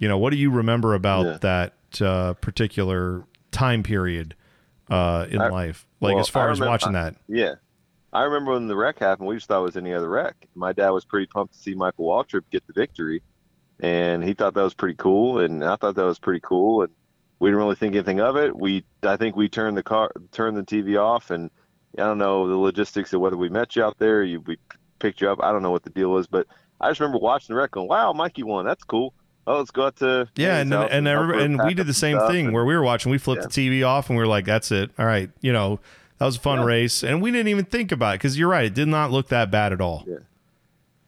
[0.00, 1.38] you know what do you remember about Yeah.
[1.40, 4.34] that uh particular time period
[4.90, 7.54] uh in I- life like well, as far I as remember- watching that Yeah.
[8.14, 10.36] I remember when the wreck happened, we just thought it was any other wreck.
[10.54, 13.22] My dad was pretty pumped to see Michael Waltrip get the victory,
[13.80, 16.92] and he thought that was pretty cool, and I thought that was pretty cool, and
[17.40, 18.56] we didn't really think anything of it.
[18.56, 21.50] We, I think we turned the car, turned the TV off, and
[21.98, 24.58] I don't know the logistics of whether we met you out there, you we
[25.00, 25.40] picked you up.
[25.42, 26.46] I don't know what the deal was, but
[26.80, 28.64] I just remember watching the wreck, going, "Wow, Mikey won.
[28.64, 29.12] That's cool.
[29.46, 32.46] Oh, let's go out to Yeah, and and her and we did the same thing
[32.46, 33.10] and- where we were watching.
[33.12, 33.48] We flipped Yeah.
[33.48, 34.90] the TV off and we were like, "That's it.
[34.98, 35.80] All right, you know,
[36.18, 36.64] that was a fun Yeah.
[36.66, 39.28] race." And we didn't even think about it because you're right; it did not look
[39.28, 40.04] that bad at all.
[40.06, 40.16] Yeah.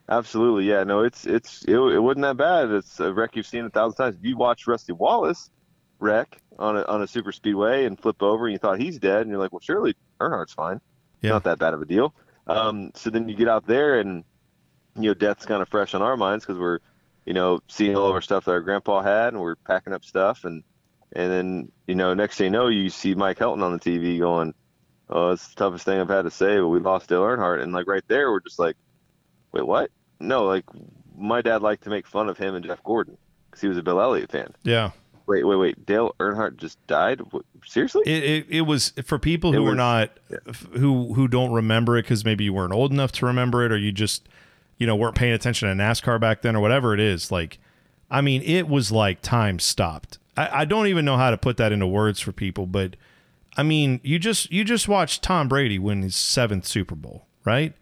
[0.09, 0.83] Absolutely, yeah.
[0.83, 2.69] No, it's it's it, it wasn't that bad.
[2.71, 4.15] It's a wreck you've seen a thousand times.
[4.15, 5.49] If you watch Rusty Wallace
[5.99, 9.21] wreck on a on a super speedway and flip over, and you thought he's dead,
[9.21, 10.79] and you're like, well, surely Earnhardt's fine.
[11.21, 11.31] Yeah.
[11.31, 12.13] Not that bad of a deal.
[12.45, 14.23] Um, so then you get out there, and
[14.95, 16.79] you know, death's kind of fresh on our minds because we're,
[17.25, 20.05] you know, seeing all of our stuff that our grandpa had, and we're packing up
[20.05, 20.63] stuff, and
[21.11, 24.19] and then you know, next thing you know, you see Mike Helton on the TV
[24.19, 24.53] going,
[25.09, 27.73] "Oh, it's the toughest thing I've had to say, but we lost Dale Earnhardt," and
[27.73, 28.75] like right there, we're just like,
[29.51, 30.65] "Wait, what?" No, like
[31.17, 33.17] my dad liked to make fun of him and Jeff Gordon
[33.49, 34.53] because he was a Bill Elliott fan.
[34.63, 34.91] Yeah,
[35.27, 35.85] Wait, wait, wait!
[35.85, 37.19] Dale Earnhardt just died?
[37.31, 38.03] What, seriously?
[38.05, 40.09] it, it it was for people who were not
[40.71, 43.77] who who don't remember it because maybe you weren't old enough to remember it, or
[43.77, 44.29] you just
[44.77, 47.29] you know weren't paying attention to NASCAR back then, or whatever it is.
[47.29, 47.59] Like,
[48.09, 50.17] I mean, it was like time stopped.
[50.37, 52.95] I, I don't even know how to put that into words for people, but
[53.57, 57.73] I mean, you just you just watched Tom Brady win his seventh Super Bowl, right?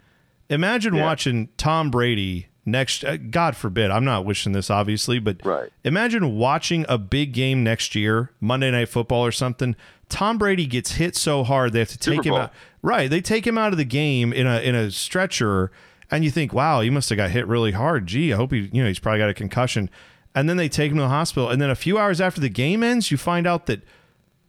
[0.49, 1.03] Imagine Yeah.
[1.03, 3.03] watching Tom Brady next.
[3.03, 5.69] Uh, God forbid, I'm not wishing this, obviously, but Right.
[5.83, 9.75] imagine watching a big game next year, Monday Night Football or something.
[10.07, 12.53] Tom Brady gets hit so hard they have to take him out.
[12.81, 15.71] Right, they take him out of the game in a in a stretcher,
[16.11, 18.05] and you think, wow, he must have got hit really hard.
[18.05, 19.89] Gee, I hope he, you know, he's probably got a concussion.
[20.35, 22.49] And then they take him to the hospital, and then a few hours after the
[22.49, 23.81] game ends, you find out that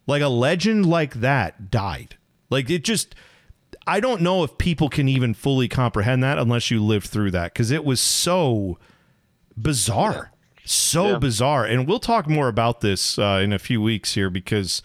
[0.07, 2.17] like a legend like that died.
[2.51, 3.15] Like it just
[3.87, 7.55] I don't know if people can even fully comprehend that unless you lived through that
[7.55, 8.79] cuz it was so
[9.61, 10.33] bizarre.
[10.65, 11.19] So Yeah.
[11.19, 11.65] bizarre.
[11.65, 14.83] And we'll talk more about this uh, in a few weeks here because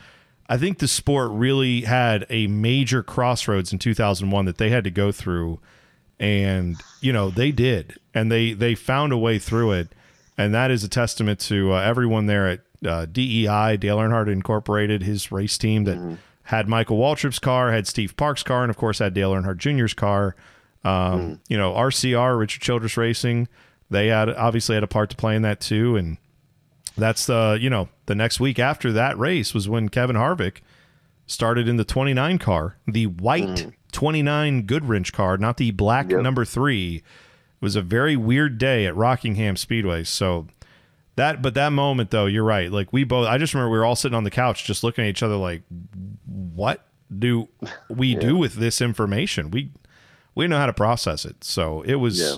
[0.47, 4.91] I think the sport really had a major crossroads in 2001 that they had to
[4.91, 5.59] go through
[6.19, 9.95] and you know they did and they they found a way through it
[10.37, 15.03] and that is a testament to uh, everyone there at uh, DEI Dale Earnhardt Incorporated
[15.03, 18.99] his race team that had Michael Waltrip's car had Steve Park's car and of course
[18.99, 20.35] had Dale Earnhardt Jr.'s car
[20.83, 23.47] Um, You know, RCR, Richard Childress Racing,
[23.89, 25.95] they had obviously had a part to play in that too.
[25.95, 26.17] And
[26.97, 30.57] that's the, you know, the next week after that race was when Kevin Harvick
[31.27, 36.21] started in the 29 car, the white 29 Goodwrench car, not the black Yep.
[36.21, 36.95] number three.
[36.97, 37.03] It
[37.61, 40.03] was a very weird day at Rockingham Speedway.
[40.03, 40.47] So
[41.15, 42.71] that, but that moment though, you're right.
[42.71, 45.03] Like we both, I just remember we were all sitting on the couch just looking
[45.05, 45.63] at each other like,
[46.25, 46.85] what
[47.17, 47.49] do
[47.89, 49.51] we do with this information?
[49.51, 49.71] We,
[50.35, 51.43] we didn't know how to process it.
[51.43, 52.35] So it was, Yeah.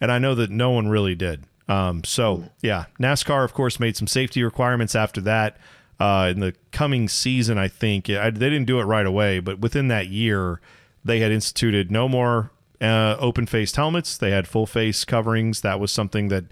[0.00, 1.44] and I know that no one really did.
[1.68, 5.56] Um, so yeah, NASCAR of course made some safety requirements after that.
[6.00, 9.60] Uh, in the coming season, I think I, they didn't do it right away, but
[9.60, 10.60] within that year,
[11.04, 14.18] they had instituted no more uh, open faced helmets.
[14.18, 15.60] They had full face coverings.
[15.60, 16.46] That was something that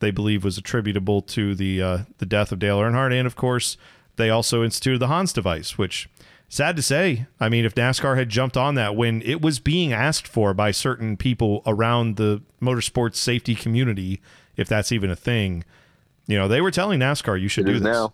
[0.00, 3.76] they believe was attributable to the uh, the death of Dale Earnhardt, and of course,
[4.16, 6.08] they also instituted the Hans device, which
[6.48, 9.92] sad to say, I mean, if NASCAR had jumped on that when it was being
[9.92, 14.20] asked for by certain people around the motorsports safety community,
[14.56, 15.64] if that's even a thing,
[16.26, 17.92] you know, they were telling NASCAR you should It do is this.
[17.92, 18.12] now.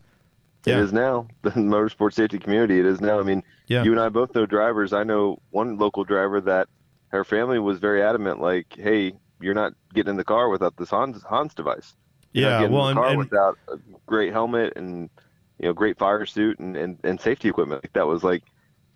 [0.64, 0.79] Yeah.
[0.79, 1.27] It is now.
[1.43, 2.79] The motorsports safety community.
[2.79, 3.19] It is now.
[3.21, 3.83] I mean, Yeah.
[3.83, 4.93] you and I both know drivers.
[4.93, 6.69] I know one local driver that
[7.09, 10.90] her family was very adamant, like, "Hey, you're not getting in the car without this
[10.90, 11.94] Hans, Hans device.
[12.33, 15.11] You're Yeah, well, in the and, car and without a great helmet and
[15.59, 17.85] you know great fire suit and, and, and safety equipment.
[17.85, 18.42] Like that was like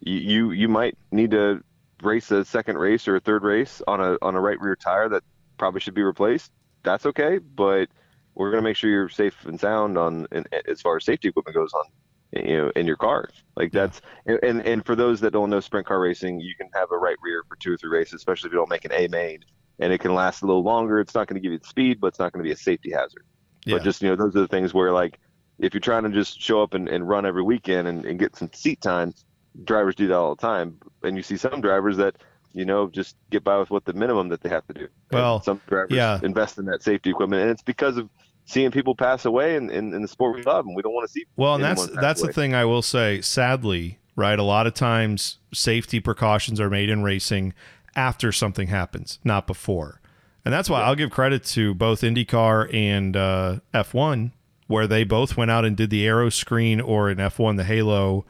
[0.00, 1.62] you, you might need to
[2.02, 5.08] race a second race or a third race on a on a right rear tire
[5.08, 5.22] that
[5.58, 6.52] probably should be replaced.
[6.82, 7.88] That's okay, but
[8.34, 11.54] we're gonna make sure you're safe and sound on and, as far as safety equipment
[11.54, 11.84] goes on
[12.32, 15.86] you know in your car like that's and and for those that don't know sprint
[15.86, 18.52] car racing you can have a right rear for two or three races especially if
[18.52, 19.38] you don't make an a main
[19.78, 21.00] and it can last a little longer.
[21.00, 22.56] It's not going to give you the speed but it's not going to be a
[22.56, 23.24] safety hazard.
[23.66, 23.76] Yeah.
[23.76, 25.18] but just you know those are the things where like
[25.58, 28.36] if you're trying to just show up and, and run every weekend and, and get
[28.36, 29.14] some seat time
[29.62, 30.78] drivers do that all the time.
[31.02, 32.16] And you see some drivers that
[32.52, 34.80] you know just get by with what the minimum that they have to do.
[34.80, 36.18] And Well, some drivers yeah.
[36.22, 37.42] invest in that safety equipment.
[37.42, 38.08] And it's because of
[38.46, 41.06] seeing people pass away in, in, in the sport we love and we don't want
[41.06, 43.20] to see Well, and that's that's the thing I will say.
[43.20, 47.54] Sadly, right, a lot of times safety precautions are made in racing
[47.96, 50.00] after something happens, not before.
[50.44, 54.32] And that's why I'll give credit to both IndyCar and uh, F1,
[54.66, 58.26] where they both went out and did the aeroscreen, or in F1 the Halo,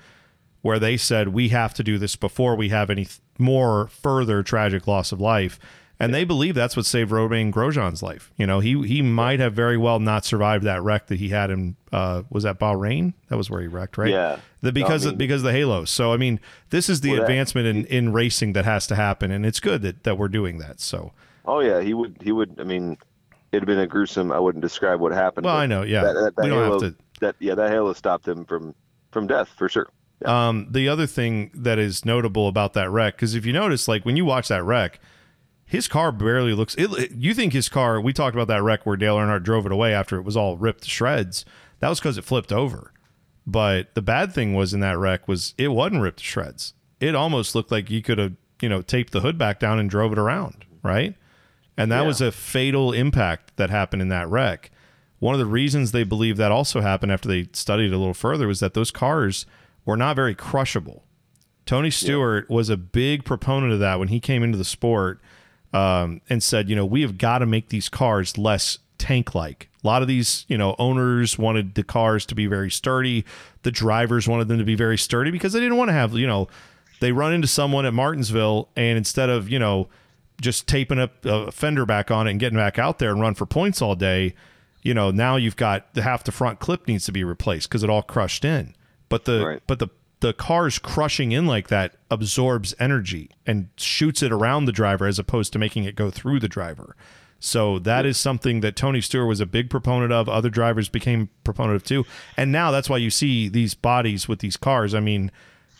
[0.62, 4.42] where they said we have to do this before we have any th- more further
[4.42, 5.58] tragic loss of life.
[6.00, 8.32] And they believe that's what saved Romain Grosjean's life.
[8.36, 11.50] You know, he he might have very well not survived that wreck that he had
[11.50, 13.14] in uh, was that Bahrain?
[13.28, 14.10] That was where he wrecked, right?
[14.10, 14.38] Yeah.
[14.60, 15.90] The, because I of, mean- because of the halos.
[15.90, 18.96] So I mean, this is the Well, that- advancement in, in racing that has to
[18.96, 20.80] happen, and it's good that, that we're doing that.
[20.80, 21.12] So
[21.46, 22.16] Oh yeah, he would.
[22.22, 22.58] He would.
[22.58, 22.96] I mean,
[23.52, 24.32] it'd been a gruesome.
[24.32, 25.44] I wouldn't describe what happened.
[25.46, 26.02] Well, I know, yeah.
[26.02, 28.74] That, that, that We don't have halo, to- That yeah, that halo stopped him from
[29.12, 29.88] from death for sure.
[30.24, 34.04] Um, the other thing that is notable about that wreck, because if you notice, like
[34.04, 34.98] when you watch that wreck,
[35.66, 36.74] his car barely looks.
[36.76, 38.00] It, you think his car?
[38.00, 40.56] We talked about that wreck where Dale Earnhardt drove it away after it was all
[40.56, 41.44] ripped to shreds.
[41.80, 42.92] That was because it flipped over.
[43.46, 46.74] But the bad thing was in that wreck was it wasn't ripped to shreds.
[47.00, 49.90] It almost looked like you could have, you know, taped the hood back down and
[49.90, 51.14] drove it around, right?
[51.76, 52.06] And that Yeah.
[52.06, 54.70] was a fatal impact that happened in that wreck.
[55.18, 58.46] One of the reasons they believe that also happened after they studied a little further
[58.46, 59.44] was that those cars
[59.84, 61.04] were not very crushable.
[61.66, 65.20] Tony Stewart was a big proponent of that when he came into the sport
[65.74, 69.68] um, and said, you know, we have got to make these cars less tank like.
[69.82, 73.24] A lot of these, you know, owners wanted the cars to be very sturdy.
[73.62, 76.26] The drivers wanted them to be very sturdy because they didn't want to have, you
[76.26, 76.48] know,
[77.00, 79.88] they run into someone at Martinsville and instead of, you know,
[80.40, 83.34] just taping up a fender back on it and getting back out there and run
[83.34, 84.34] for points all day,
[84.82, 87.82] you know, now you've got the half the front clip needs to be replaced because
[87.82, 88.74] it all crushed in.
[89.08, 89.62] But the Right.
[89.66, 89.88] but the
[90.20, 95.18] the car's crushing in like that absorbs energy and shoots it around the driver as
[95.18, 96.96] opposed to making it go through the driver.
[97.40, 100.30] So that is something that Tony Stewart was a big proponent of.
[100.30, 102.06] Other drivers became proponent of too.
[102.38, 104.94] And now that's why you see these bodies with these cars.
[104.94, 105.30] I mean,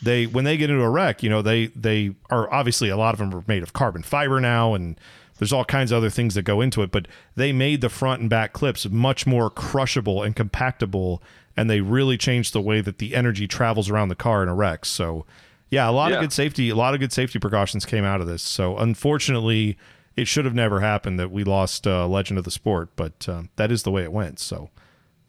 [0.04, 3.14] they when they get into a wreck, you know, they they are obviously a lot
[3.14, 4.98] of them are made of carbon fiber now and
[5.38, 8.20] there's all kinds of other things that go into it, but they made the front
[8.20, 11.20] and back clips much more crushable and compactable
[11.56, 14.54] and they really changed the way that the energy travels around the car in a
[14.54, 14.84] wreck.
[14.84, 15.24] So,
[15.70, 18.26] yeah, a lot of good safety, a lot of good safety precautions came out of
[18.26, 18.42] this.
[18.42, 19.76] So, unfortunately,
[20.16, 23.50] it should have never happened that we lost uh, legend of the sport, but um,
[23.56, 24.38] that is the way it went.
[24.38, 24.70] So,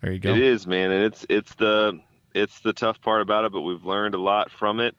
[0.02, 0.32] there you go.
[0.32, 2.00] It is, man, and it's it's the
[2.36, 4.96] it's the tough part about it, but we've learned a lot from it,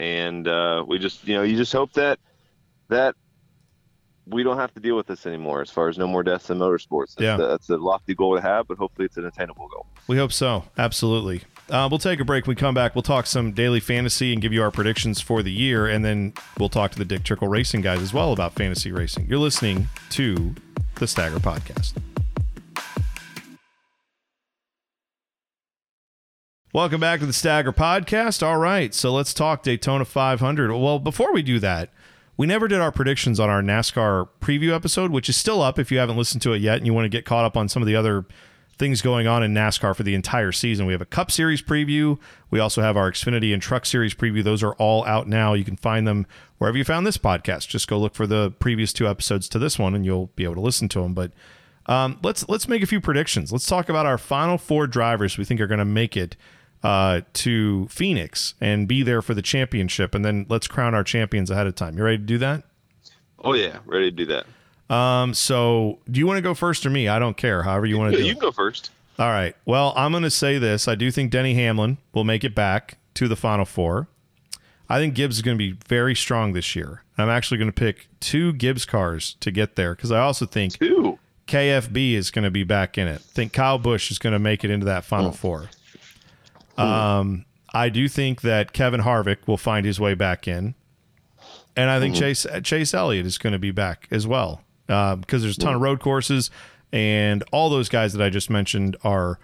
[0.00, 2.18] and uh, we just you know you just hope that
[2.88, 3.14] that
[4.28, 5.60] we don't have to deal with this anymore.
[5.62, 7.36] As far as no more deaths in motorsports, that's, Yeah.
[7.36, 9.86] the, that's a lofty goal to have, but hopefully it's an attainable goal.
[10.08, 10.64] We hope so.
[10.76, 11.42] Absolutely.
[11.70, 12.44] Uh, we'll take a break.
[12.46, 15.44] When we come back, we'll talk some daily fantasy and give you our predictions for
[15.44, 18.54] the year, and then we'll talk to the Dick Trickle Racing guys as well about
[18.54, 19.26] fantasy racing.
[19.28, 20.54] You're listening to
[20.96, 21.92] the Stagger Podcast.
[26.76, 28.46] Welcome back to the Stagger Podcast.
[28.46, 30.76] All right, so let's talk Daytona 500.
[30.76, 31.88] Well, before we do that,
[32.36, 35.90] we never did our predictions on our NASCAR preview episode, which is still up if
[35.90, 37.82] you haven't listened to it yet and you want to get caught up on some
[37.82, 38.26] of the other
[38.78, 40.84] things going on in NASCAR for the entire season.
[40.84, 42.18] We have a Cup Series preview.
[42.50, 44.44] We also have our Xfinity and Truck Series preview.
[44.44, 45.54] Those are all out now.
[45.54, 46.26] You can find them
[46.58, 47.68] wherever you found this podcast.
[47.68, 50.56] Just go look for the previous two episodes to this one, and you'll be able
[50.56, 51.14] to listen to them.
[51.14, 51.32] But
[51.86, 53.50] um, let's let's make a few predictions.
[53.50, 56.36] Let's talk about our final four drivers we think are going to make it
[56.82, 61.50] uh, to Phoenix and be there for the championship, and then let's crown our champions
[61.50, 61.96] ahead of time.
[61.96, 62.62] You ready to do that?
[63.42, 64.46] Oh yeah, ready to do that.
[64.94, 67.08] Um, so do you want to go first or me?
[67.08, 67.62] I don't care.
[67.64, 68.34] However you want to Yeah, do you it.
[68.34, 68.90] can go first.
[69.18, 69.56] All right.
[69.64, 70.86] Well, I'm going to say this.
[70.88, 74.08] I do think Denny Hamlin will make it back to the Final Four.
[74.88, 77.02] I think Gibbs is going to be very strong this year.
[77.18, 80.74] I'm actually going to pick two Gibbs cars to get there because I also think
[80.78, 81.18] Two.
[81.48, 83.16] KFB is going to be back in it.
[83.20, 85.70] I think Kyle Busch is going to make it into that Final Four.
[86.76, 90.74] Um, I do think that Kevin Harvick will find his way back in,
[91.76, 95.42] and I think Chase Chase Elliott is going to be back as well uh, because
[95.42, 96.50] there's a ton of road courses,
[96.92, 99.38] and all those guys that I just mentioned are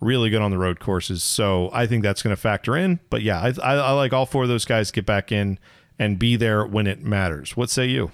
[0.00, 1.22] really good on the road courses.
[1.22, 3.00] So I think that's going to factor in.
[3.10, 5.58] But yeah, I, I, I like all four of those guys to get back in
[5.98, 7.56] and be there when it matters.
[7.56, 8.10] What say you?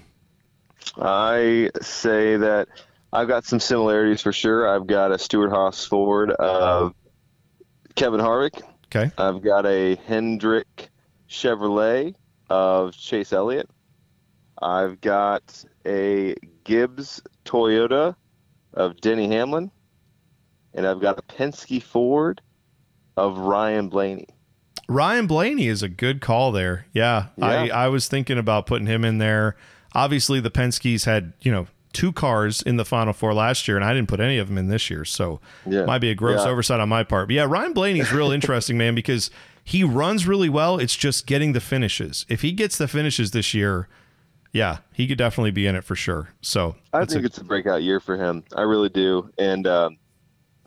[0.97, 2.69] I say that
[3.11, 4.73] I've got some similarities for sure.
[4.73, 6.93] I've got a Stewart-Haas Ford of
[7.95, 8.61] Kevin Harvick.
[8.93, 9.11] Okay.
[9.17, 10.89] I've got a Hendrick
[11.29, 12.15] Chevrolet
[12.49, 13.69] of Chase Elliott.
[14.61, 18.15] I've got a Gibbs Toyota
[18.73, 19.71] of Denny Hamlin.
[20.73, 22.41] And I've got a Penske Ford
[23.17, 24.27] of Ryan Blaney.
[24.87, 26.85] Ryan Blaney is a good call there.
[26.93, 27.75] Yeah, I, Yeah.
[27.75, 29.55] I was thinking about putting him in there.
[29.93, 33.85] Obviously, the Penske's had you know two cars in the Final Four last year, and
[33.85, 35.85] I didn't put any of them in this year, so Yeah.
[35.85, 36.51] might be a gross Yeah.
[36.51, 37.27] oversight on my part.
[37.27, 39.29] But yeah, Ryan Blaney's real interesting, man, because
[39.63, 40.77] he runs really well.
[40.77, 42.25] It's just getting the finishes.
[42.29, 43.87] If he gets the finishes this year,
[44.51, 46.29] yeah, he could definitely be in it for sure.
[46.41, 48.43] So I think a- it's a breakout year for him.
[48.55, 49.29] I really do.
[49.37, 49.97] And um,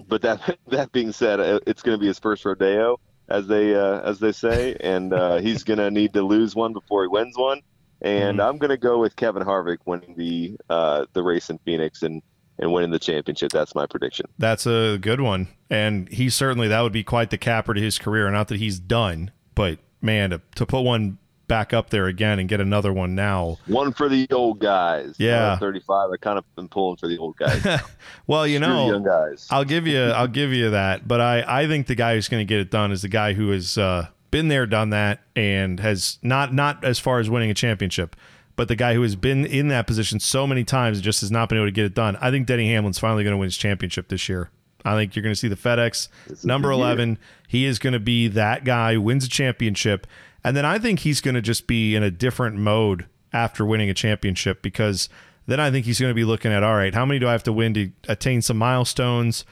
[0.08, 3.74] but that that being said, uh, it's going to be his first rodeo, as they
[3.74, 7.08] uh, as they say, and uh, he's going to need to lose one before he
[7.08, 7.60] wins one.
[8.04, 8.48] And Mm-hmm.
[8.48, 12.22] I'm going to go with Kevin Harvick winning the uh, the race in Phoenix and
[12.58, 13.50] and winning the championship.
[13.50, 14.26] That's my prediction.
[14.38, 15.48] That's a good one.
[15.70, 18.30] And he certainly, that would be quite the capper to his career.
[18.30, 22.48] Not that he's done, but man, to, to put one back up there again and
[22.48, 23.58] get another one now.
[23.66, 25.16] One for the old guys.
[25.18, 25.58] Yeah.
[25.58, 26.10] 35.
[26.12, 27.64] I kind of been pulling for the old guys.
[28.26, 29.48] Well, you Screw the young know, guys.
[29.50, 31.06] I'll give you, I'll give you that.
[31.08, 33.32] But I, I think the guy who's going to get it done is the guy
[33.34, 37.52] who is uh, been there, done that, and has not, not as far as winning
[37.52, 38.16] a championship,
[38.56, 41.30] but the guy who has been in that position so many times and just has
[41.30, 42.16] not been able to get it done.
[42.20, 44.50] I think Denny Hamlin's finally going to win his championship this year.
[44.84, 46.08] I think you're going to see the FedEx
[46.44, 46.84] number the year.
[46.84, 47.18] 11.
[47.46, 50.04] He is going to be that guy who wins a championship.
[50.42, 53.88] And then I think he's going to just be in a different mode after winning
[53.88, 55.08] a championship because
[55.46, 57.32] then I think he's going to be looking at all right, how many do I
[57.32, 59.44] have to win to attain some milestones?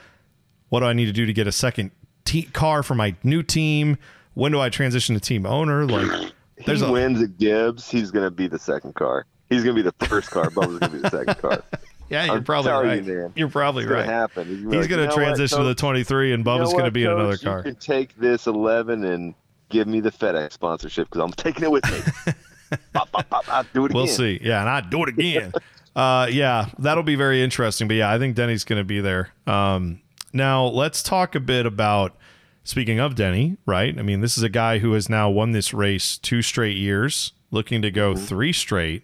[0.71, 1.93] What do I need to do to get a second
[2.25, 3.97] te- car for my new team?
[4.35, 5.85] When do I transition to team owner?
[5.87, 6.33] Like,
[6.67, 9.27] there's he a wins at Gibbs, he's going to be the second car.
[9.51, 10.49] He's going to be the first car.
[10.51, 11.63] Bubba's going to be the second car.
[12.09, 13.05] yeah, you're I'm probably right.
[13.05, 13.33] you.
[13.35, 14.07] You're probably It's right.
[14.07, 14.47] to happen.
[14.47, 17.37] He's, He's going to transition to the 23, and Bubba's going to be in another
[17.37, 17.59] car.
[17.59, 19.35] You can take this 11 and
[19.69, 22.33] give me the FedEx sponsorship because I'm taking it with me.
[22.95, 23.97] pop, pop, pop, I'll do it again.
[23.97, 24.41] We'll see.
[24.43, 25.53] Yeah, and I do it again.
[25.95, 27.89] uh, yeah, that'll be very interesting.
[27.89, 29.29] But yeah, I think Denny's going to be there.
[29.47, 30.01] Um,
[30.33, 32.17] now let's talk a bit about.
[32.65, 33.99] Speaking of Denny, right?
[33.99, 37.33] I mean, this is a guy who has now won this race two straight years,
[37.51, 39.03] looking to go three straight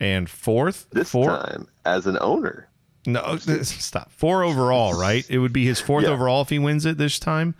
[0.00, 0.86] and fourth.
[0.88, 0.98] Mm-hmm.
[0.98, 2.68] This four, time as an owner.
[3.06, 4.10] No, stop.
[4.10, 5.28] Four overall, right?
[5.28, 6.10] It would be his fourth Yeah.
[6.10, 7.54] overall if he wins it this time.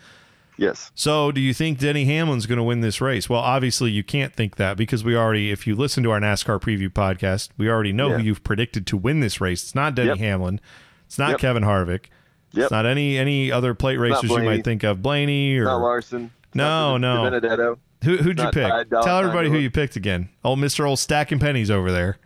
[0.57, 0.91] Yes.
[0.97, 3.29] So, do you think Denny Hamlin's going to win this race?
[3.29, 6.61] Well, obviously, you can't think that because we already, if you listen to our NASCAR
[6.61, 8.16] preview podcast, we already know Yeah.
[8.18, 9.62] who you've predicted to win this race.
[9.62, 10.18] It's not Denny Yep.
[10.18, 10.61] Hamlin.
[11.07, 11.41] It's not Yep.
[11.41, 12.07] Kevin Harvick.
[12.53, 12.62] Yep.
[12.64, 15.03] It's not any any other plate racers you might think of.
[15.03, 16.30] Blaney or Not Larson.
[16.55, 17.24] No, no.
[17.24, 17.78] Benedetto.
[18.05, 18.90] who, who'd you pick?
[18.90, 20.28] Tell everybody who you picked again.
[20.44, 22.18] Old Mister Old stacking pennies over there.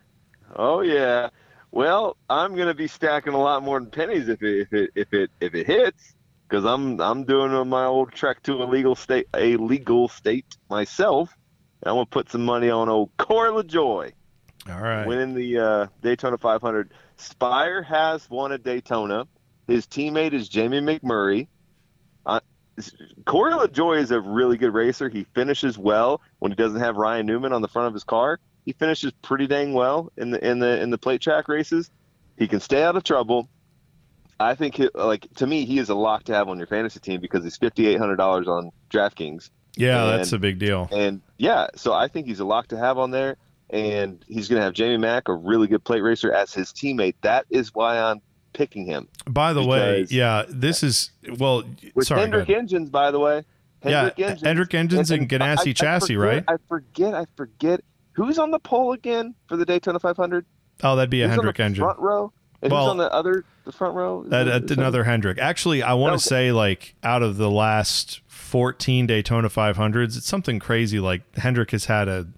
[0.54, 1.30] Oh yeah.
[1.72, 5.12] Well, I'm gonna be stacking a lot more than pennies if it if it if
[5.12, 6.14] it if it hits,
[6.48, 11.34] because I'm I'm doing my old trek to a legal state a legal state myself.
[11.82, 14.12] And I'm gonna put some money on old Corey LaJoie
[14.70, 15.06] All right.
[15.06, 16.92] winning the uh, Daytona 500.
[17.16, 19.26] Spire has won a Daytona.
[19.66, 21.46] His teammate is Jamie McMurray.
[22.26, 22.40] Uh,
[22.78, 22.82] I
[23.26, 25.08] Corey LaJoie is a really good racer.
[25.08, 28.40] He finishes well when he doesn't have Ryan Newman on the front of his car.
[28.64, 31.90] He finishes pretty dang well in the in the in the plate track races.
[32.38, 33.48] He can stay out of trouble.
[34.40, 36.98] I think, he, like to me, he is a lock to have on your fantasy
[36.98, 39.50] team because he's fifty eight hundred dollars on DraftKings.
[39.76, 40.88] Yeah, And- that's a big deal.
[40.90, 43.36] And yeah, so I think he's a lock to have on there.
[43.70, 47.14] And he's going to have Jamie Mack, a really good plate racer, as his teammate.
[47.22, 48.20] That is why I'm
[48.52, 49.08] picking him.
[49.26, 51.64] By the way, yeah, this is well.
[51.94, 52.50] With sorry, Hendrick.
[52.50, 53.44] Engines, by the way.
[53.84, 54.42] Yeah, Hendrick Engines.
[54.42, 56.44] Hendrick Engines and Ganassi I- I Chassis, forget- right?
[56.48, 57.14] I forget.
[57.14, 57.80] I forget.
[58.12, 60.44] Who's on the pole again for the Daytona 500?
[60.84, 61.84] oh, that'd be a Who's Hendrick on the engine.
[61.84, 62.32] Front row.
[62.62, 64.22] And Well, who's on the other the front row?
[64.22, 65.38] Is That, it- uh, that's that- another Hendrick.
[65.38, 66.46] Actually, I want to Okay.
[66.48, 71.00] say like out of the last 14 Daytona 500s, it's something crazy.
[71.00, 72.28] Like Hendrick has had a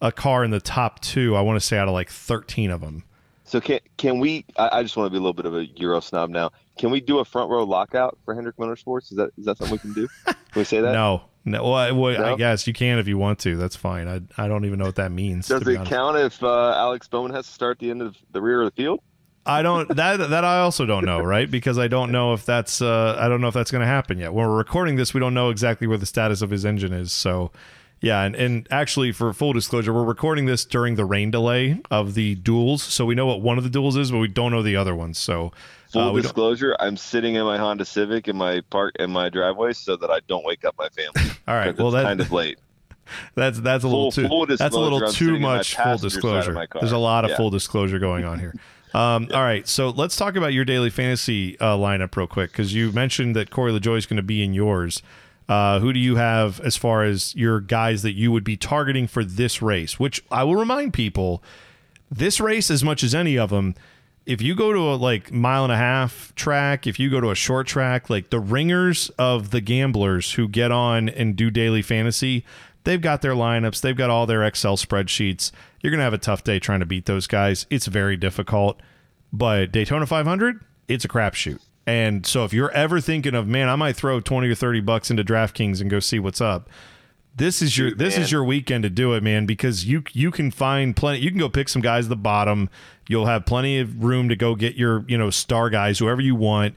[0.00, 1.34] a car in the top two.
[1.36, 3.02] I want to say out of like 13 of them.
[3.48, 4.44] So can can we?
[4.56, 6.50] I, I just want to be a little bit of a Euro snob now.
[6.78, 9.10] Can we do a front row lockout for Hendrick Motorsports?
[9.10, 10.08] Is that is that something we can do?
[10.26, 10.92] Can we say that?
[10.92, 11.62] No, no.
[11.62, 13.56] Well, I, well, I guess you can if you want to.
[13.56, 14.08] That's fine.
[14.08, 15.48] I I don't even know what that means.
[15.48, 18.40] Does it count if uh, Alex Bowman has to start at the end of the
[18.40, 19.00] rear of the field?
[19.48, 21.50] I don't that that I also don't know, right?
[21.50, 24.18] Because I don't know if that's uh I don't know if that's going to happen
[24.18, 24.34] yet.
[24.34, 27.12] When we're recording this, we don't know exactly where the status of his engine is.
[27.12, 27.50] So,
[28.00, 32.14] yeah, and and actually for full disclosure, we're recording this during the rain delay of
[32.14, 34.62] the duels, so we know what one of the duels is, but we don't know
[34.62, 35.14] the other one.
[35.14, 35.52] So,
[35.90, 39.10] Full uh, we don't- disclosure: I'm sitting in my Honda Civic in my park in
[39.10, 41.30] my driveway so that I don't wake up my family.
[41.48, 42.58] All right, well it's that kind of late.
[43.34, 45.84] that's that's a little too that's a little I'm too sitting in my much full
[45.84, 46.66] passenger side of disclosure.
[46.80, 47.36] There's a lot of Yeah.
[47.38, 48.54] full disclosure going on here.
[48.94, 52.72] Um, All right, so let's talk about your daily fantasy uh, lineup real quick because
[52.72, 55.02] you mentioned that Corey LaJoie is going to be in yours.
[55.48, 59.06] Uh, who do you have as far as your guys that you would be targeting
[59.06, 59.98] for this race?
[59.98, 61.42] Which I will remind people,
[62.10, 63.74] this race as much as any of them.
[64.26, 67.30] If you go to a like mile and a half track, if you go to
[67.30, 71.80] a short track, like the ringers of the gamblers who get on and do daily
[71.80, 72.44] fantasy,
[72.84, 75.50] they've got their lineups, they've got all their Excel spreadsheets.
[75.80, 77.64] You're gonna have a tough day trying to beat those guys.
[77.70, 78.80] It's very difficult.
[79.32, 81.60] But Daytona 500, it's a crapshoot.
[81.88, 85.10] And so if you're ever thinking of, man, I might throw 20 or 30 bucks
[85.10, 86.68] into DraftKings and go see what's up.
[87.34, 90.30] This is your Shoot, this is your weekend to do it, man, because you you
[90.30, 91.20] can find plenty.
[91.20, 92.68] You can go pick some guys at the bottom.
[93.08, 96.34] You'll have plenty of room to go get your you know star guys, whoever you
[96.34, 96.74] want,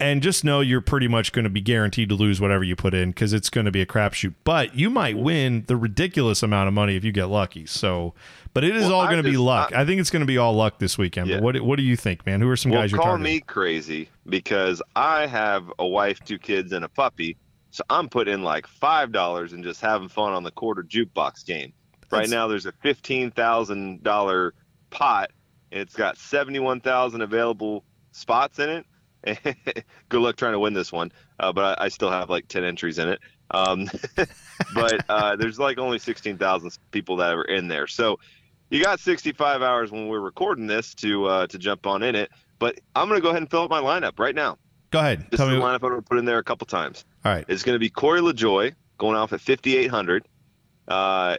[0.00, 2.94] and just know you're pretty much going to be guaranteed to lose whatever you put
[2.94, 4.34] in because it's going to be a crapshoot.
[4.42, 7.66] But you might win the ridiculous amount of money if you get lucky.
[7.66, 8.14] So,
[8.58, 9.72] but it is Well, all going to be luck.
[9.72, 11.28] I, think it's going to be all luck this weekend.
[11.28, 11.36] Yeah.
[11.36, 12.40] But what what do you think, man?
[12.40, 13.34] Who are some Well, guys you're call targeting?
[13.34, 17.36] me crazy because I have a wife, two kids, and a puppy.
[17.70, 21.72] So I'm putting like five dollars and just having fun on the quarter jukebox game.
[22.10, 24.54] Right now, there's a fifteen thousand dollar
[24.90, 25.30] pot.
[25.70, 28.86] And it's got seventy-one thousand available spots in it.
[30.08, 32.64] Good luck trying to win this one, uh, but I, I still have like ten
[32.64, 33.20] entries in it.
[33.50, 33.88] Um,
[34.74, 37.86] but uh, there's like only sixteen thousand people that are in there.
[37.86, 38.18] So
[38.70, 42.30] you got 65 hours when we're recording this to uh, to jump on in it.
[42.58, 44.58] But I'm going to go ahead and fill up my lineup right now.
[44.90, 45.26] Go ahead.
[45.30, 45.60] This Tell is me.
[45.60, 47.04] the lineup I'm going to put in there a couple times.
[47.24, 47.44] all right.
[47.48, 50.26] It's going to be Corey LaJoie going off at 5,800.
[50.88, 51.36] Uh,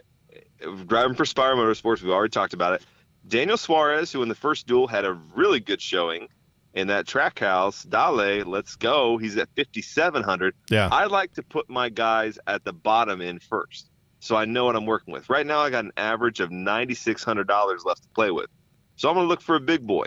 [0.86, 2.82] driving for Spire Motorsports, we've already talked about it.
[3.26, 6.28] Daniel Suarez, who in the first duel had a really good showing
[6.72, 7.88] in that Trackhouse.
[7.88, 9.18] Dale, let's go.
[9.18, 10.54] He's at 5,700.
[10.70, 10.88] Yeah.
[10.90, 13.90] I like to put my guys at the bottom in first,
[14.20, 15.28] so I know what I'm working with.
[15.28, 18.48] Right now, I got an average of $9,600 left to play with,
[18.96, 20.06] so I'm going to look for a big boy.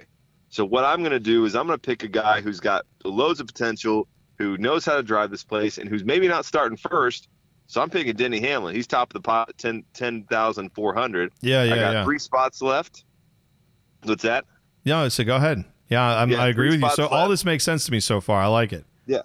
[0.50, 2.86] So what I'm going to do is I'm going to pick a guy who's got
[3.04, 4.08] loads of potential,
[4.38, 7.28] who knows how to drive this place, and who's maybe not starting first.
[7.66, 8.76] So I'm picking Denny Hamlin.
[8.76, 11.32] He's top of the pot, at 10 10,400.
[11.42, 11.64] Yeah.
[11.64, 11.74] Yeah.
[11.74, 12.04] I got yeah.
[12.04, 13.04] three spots left.
[14.04, 14.46] What's that?
[14.84, 15.08] Yeah.
[15.08, 15.66] So go ahead.
[15.90, 16.22] Yeah.
[16.22, 16.90] I'm, Yeah, I agree with you.
[16.92, 18.44] So all this makes sense to me so far.
[18.44, 18.86] I like it.
[19.08, 19.24] Yeah.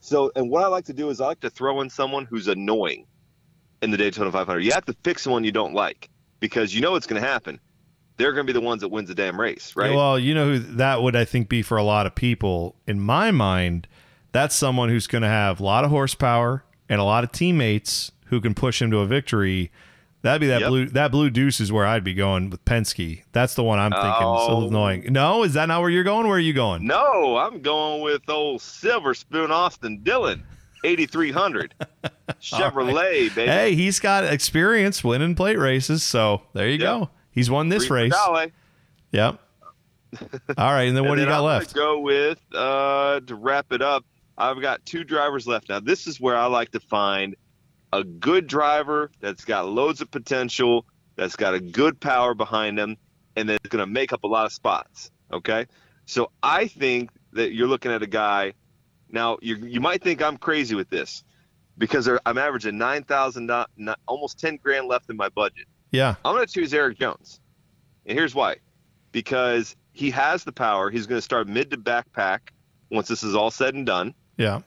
[0.00, 2.48] So, and what I like to do is I like to throw in someone who's
[2.48, 3.04] annoying
[3.82, 4.60] in the Daytona 500.
[4.60, 6.08] You have to pick someone you don't like
[6.40, 7.60] because you know what's going to happen.
[8.16, 9.94] They're going to be the ones that wins the damn race, right?
[9.94, 12.76] Well, you know who that would I think be for a lot of people.
[12.86, 13.88] In my mind,
[14.32, 18.12] that's someone who's going to have a lot of horsepower and a lot of teammates
[18.26, 19.70] who can push him to a victory.
[20.20, 20.68] That'd be that Yep.
[20.68, 23.22] blue that blue deuce is where I'd be going with Penske.
[23.32, 24.08] That's the one I'm thinking.
[24.20, 24.46] Oh.
[24.62, 25.06] So annoying.
[25.10, 26.28] No, is that not where you're going?
[26.28, 26.86] Where are you going?
[26.86, 30.44] no, I'm going with old Silver Spoon Austin Dillon,
[30.84, 31.74] 8300
[32.40, 33.50] Chevrolet, baby.
[33.50, 36.80] Hey, he's got experience winning plate races, so there you Yep.
[36.80, 37.10] go.
[37.30, 38.14] He's won this Three race.
[38.14, 38.46] for
[39.12, 39.40] Yep.
[40.58, 41.74] All right, and then what And do you got I'm left?
[41.74, 44.04] Go with uh, to wrap it up.
[44.36, 45.68] I've got two drivers left.
[45.68, 47.34] Now this is where I like to find
[47.92, 50.84] a good driver that's got loads of potential,
[51.16, 52.96] that's got a good power behind them,
[53.36, 55.10] and that's going to make up a lot of spots.
[55.32, 55.66] Okay,
[56.06, 58.52] so I think that you're looking at a guy
[59.12, 61.22] Now you you might think I'm crazy with this
[61.78, 63.66] because I'm averaging nine thousand, uh,
[64.08, 65.66] almost ten grand left in my budget.
[65.90, 66.14] Yeah.
[66.24, 67.38] I'm going to choose Erik Jones,
[68.06, 68.56] and here's why:
[69.12, 70.90] because he has the power.
[70.90, 72.38] He's going to start mid to backpack
[72.90, 74.60] once this is all said and done, Yeah.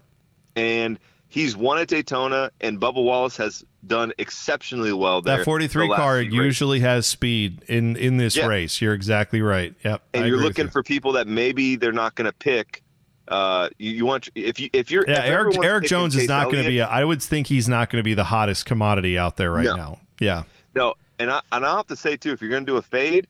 [0.55, 5.37] and he's won at Daytona, and Bubba Wallace has done exceptionally well there.
[5.37, 6.33] That 43 the car races.
[6.33, 8.47] usually has speed in in this Yeah.
[8.47, 8.81] race.
[8.81, 9.73] You're exactly right.
[9.83, 10.03] Yep.
[10.13, 10.71] and I you're looking you.
[10.71, 12.83] for people that maybe they're not going to pick.
[13.27, 16.51] Uh, you, you want if you if you're Yeah, if Erik Erik Jones is not
[16.51, 16.79] going to be.
[16.79, 19.65] A, I would think he's not going to be the hottest commodity out there right
[19.65, 19.75] No.
[19.75, 19.99] now.
[20.19, 20.43] Yeah.
[20.75, 22.81] No, and I and I have to say too, if you're going to do a
[22.81, 23.27] fade,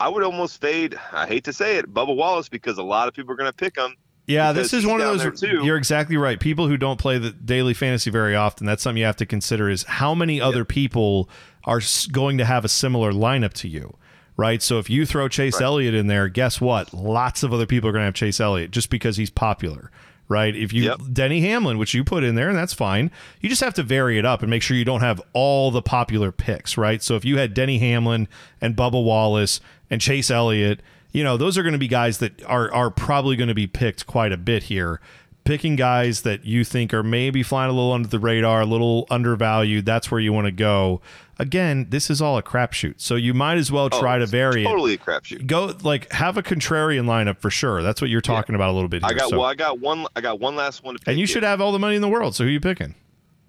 [0.00, 0.98] I would almost fade.
[1.12, 3.56] I hate to say it, Bubba Wallace, because a lot of people are going to
[3.56, 3.94] pick him.
[4.26, 5.42] Yeah, this is one of those.
[5.42, 6.40] You're exactly right.
[6.40, 9.70] People who don't play the daily fantasy very often, that's something you have to consider.
[9.70, 11.30] Is how many other people
[11.64, 11.80] are
[12.10, 13.96] going to have a similar lineup to you,
[14.36, 14.62] right?
[14.62, 16.92] So if you throw Chase Elliott in there, guess what?
[16.92, 19.90] Lots of other people are going to have Chase Elliott just because he's popular,
[20.28, 20.54] right?
[20.54, 21.00] If you Yep.
[21.12, 23.10] Denny Hamlin, which you put in there, and that's fine.
[23.40, 25.82] You just have to vary it up and make sure you don't have all the
[25.82, 27.02] popular picks, right?
[27.02, 28.28] So if you had Denny Hamlin
[28.60, 29.60] and Bubba Wallace
[29.90, 30.80] and Chase Elliott,
[31.12, 33.66] you know, those are going to be guys that are are probably going to be
[33.66, 35.00] picked quite a bit here.
[35.44, 39.06] Picking guys that you think are maybe flying a little under the radar, a little
[39.10, 41.00] undervalued, that's where you want to go.
[41.38, 42.94] Again, this is all a crapshoot.
[42.96, 45.46] So you might as well Oh, try to it's vary it Totally a crapshoot.
[45.46, 47.82] go like have a contrarian lineup for sure.
[47.82, 49.10] That's what you're talking about a little bit here.
[49.10, 49.46] I got so- well.
[49.46, 50.06] I got one.
[50.16, 51.08] I got one last one to pick.
[51.08, 51.34] and you here.
[51.34, 52.34] should have all the money in the world.
[52.34, 52.94] So who are you picking?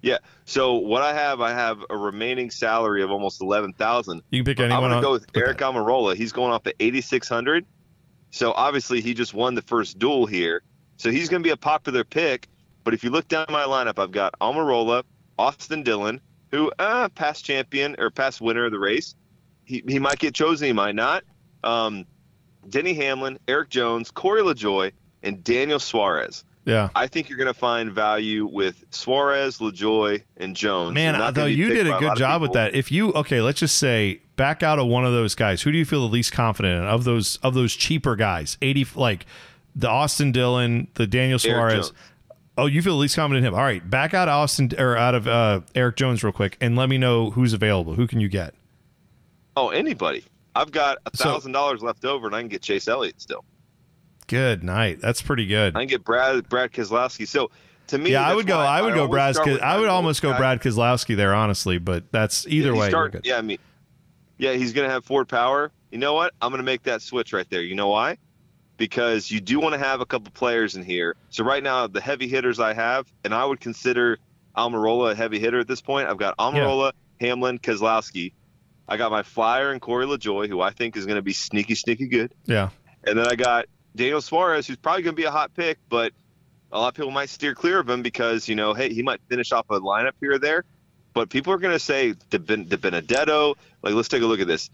[0.02, 0.18] Yeah.
[0.44, 4.22] So what I have, I have a remaining salary of almost eleven thousand.
[4.30, 4.84] You can pick anyone.
[4.84, 5.72] I'm to on- go with Aric that.
[5.72, 6.14] Almirola.
[6.14, 7.64] He's going off at 8,600.
[8.30, 10.62] So obviously he just won the first duel here.
[10.98, 12.46] So he's going to be a popular pick.
[12.84, 15.02] But if you look down my lineup, I've got Almirola,
[15.38, 16.20] Austin Dillon,
[16.50, 19.14] who uh, past champion or past winner of the race.
[19.64, 21.24] He, he might get chosen, he might not.
[21.62, 22.06] Um,
[22.68, 24.92] Denny Hamlin, Erik Jones, Corey LaJoie,
[25.22, 26.44] and Daniel Suarez.
[26.64, 26.90] Yeah.
[26.94, 30.92] I think you're going to find value with Suarez, LaJoie, and Jones.
[30.94, 32.74] Man, though you did a good of job with that.
[32.74, 35.62] If you okay, let's just say back out of one of those guys.
[35.62, 38.58] Who do you feel the least confident in of those of those cheaper guys?
[38.60, 39.24] Eighty like
[39.74, 41.92] the Austin Dillon, the Daniel Suarez.
[42.58, 43.54] Oh, you feel the least confident in him.
[43.58, 46.74] All right, back out of Austin or out of uh, Erik Jones real quick, and
[46.76, 47.94] let me know who's available.
[47.94, 48.52] Who can you get?
[49.56, 50.24] Oh, anybody.
[50.54, 53.44] I've got a thousand dollars left over, and I can get Chase Elliott still.
[54.26, 55.00] Good night.
[55.00, 55.76] That's pretty good.
[55.76, 57.26] I can get Brad Brad Keselowski.
[57.28, 57.50] So
[57.86, 58.58] to me, yeah, I would go.
[58.58, 59.36] why I would go Brad.
[59.38, 60.38] I would almost go guy.
[60.38, 61.78] Brad Keselowski there, honestly.
[61.78, 62.88] But that's either Yeah, way.
[62.88, 63.24] start- good.
[63.24, 63.58] yeah, I mean,
[64.36, 65.70] yeah, he's gonna have Ford power.
[65.92, 66.34] You know what?
[66.42, 67.62] I'm gonna make that switch right there.
[67.62, 68.18] You know why?
[68.78, 71.16] Because you do want to have a couple players in here.
[71.28, 74.18] So right now, the heavy hitters I have, and I would consider
[74.56, 76.08] Almirola a heavy hitter at this point.
[76.08, 78.32] I've got Almirola, Hamlin, Keselowski.
[78.88, 81.74] I got my flyer and Corey LaJoie, who I think is going to be sneaky,
[81.74, 82.32] sneaky good.
[82.46, 82.70] Yeah.
[83.04, 86.12] And then I got Daniel Suarez, who's probably going to be a hot pick, but
[86.70, 89.20] a lot of people might steer clear of him because, you know, hey, he might
[89.28, 90.64] finish off a lineup here or there.
[91.14, 93.56] But people are going to say De, ben, De Benedetto.
[93.82, 94.70] Like, let's take a look at this.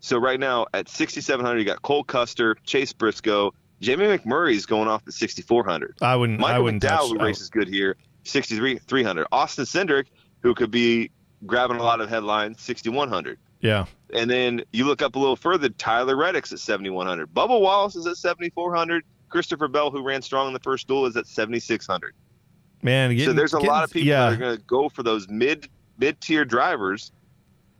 [0.00, 5.02] So right now at 6,700, you got Cole Custer, Chase Briscoe, Jamie McMurray's going off
[5.06, 5.96] at 6,400.
[6.00, 6.38] I wouldn't.
[6.38, 7.10] I Michael wouldn't McDowell, touch.
[7.10, 9.26] who races good here, 6,300.
[9.32, 10.06] Austin Cindric,
[10.40, 11.10] who could be
[11.44, 13.38] grabbing a lot of headlines, 6,100.
[13.60, 13.86] yeah.
[14.14, 17.34] And then you look up a little further, Tyler Reddick's at 7,100.
[17.34, 19.02] Bubba Wallace is at 7,400.
[19.28, 22.14] Christopher Bell, who ran strong in the first duel, is at 7,600.
[22.82, 24.30] Man, so there's a getting- lot of people yeah.
[24.30, 25.68] that are going to go for those mid
[25.98, 27.10] mid tier drivers.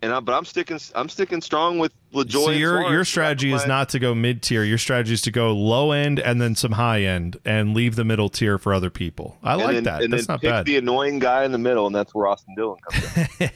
[0.06, 2.44] And I, but I'm sticking I'm sticking strong with LaJoie.
[2.44, 4.62] So your your strategy is not to go mid tier.
[4.62, 8.04] Your strategy is to go low end and then some high end and leave the
[8.04, 9.36] middle tier for other people.
[9.42, 10.02] I and like then, that.
[10.04, 10.64] And That's then not pick bad.
[10.66, 13.50] the annoying guy in the middle, and that's where Austin Dillon comes in.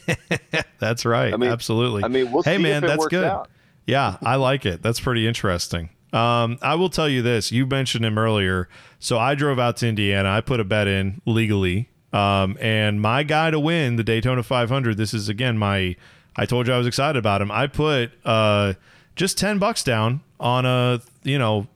[0.81, 1.33] that's right.
[1.33, 2.03] I mean- Absolutely.
[2.03, 3.25] I mean, we'll hey see man, if it that's works good.
[3.25, 3.49] out.
[3.87, 4.83] Yeah, I like it.
[4.83, 5.91] That's pretty interesting.
[6.13, 7.53] Um, I will tell you this.
[7.53, 8.69] You mentioned him earlier.
[8.99, 10.31] So I drove out to Indiana.
[10.31, 11.91] I put a bet in legally.
[12.13, 14.97] Um, and my guy to win the Daytona 500.
[14.97, 15.95] This is again my.
[16.37, 17.51] I told you I was excited about him.
[17.51, 18.75] I put uh,
[19.17, 21.67] just ten bucks down on a you know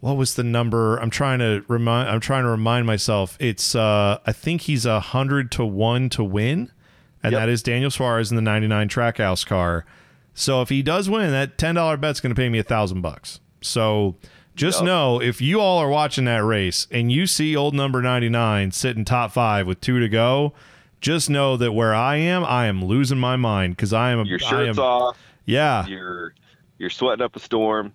[0.00, 0.98] what was the number?
[0.98, 2.08] I'm trying to remind.
[2.08, 3.36] I'm trying to remind myself.
[3.40, 6.70] It's uh, I think he's a hundred to one to win,
[7.22, 7.40] and Yep.
[7.40, 9.84] that is Daniel Suarez in the '99 Trackhouse car.
[10.34, 13.00] So if he does win, that ten dollar bet's going to pay me a thousand
[13.00, 13.40] bucks.
[13.62, 14.16] So
[14.54, 14.86] just Yep.
[14.86, 19.04] know if you all are watching that race and you see old number 99 sitting
[19.04, 20.52] top five with two to go,
[21.00, 24.24] just know that where I am, I am losing my mind because I am.
[24.26, 25.18] Your shirt's am, off.
[25.44, 25.86] Yeah.
[25.86, 26.34] You're
[26.78, 27.92] you're sweating up a storm.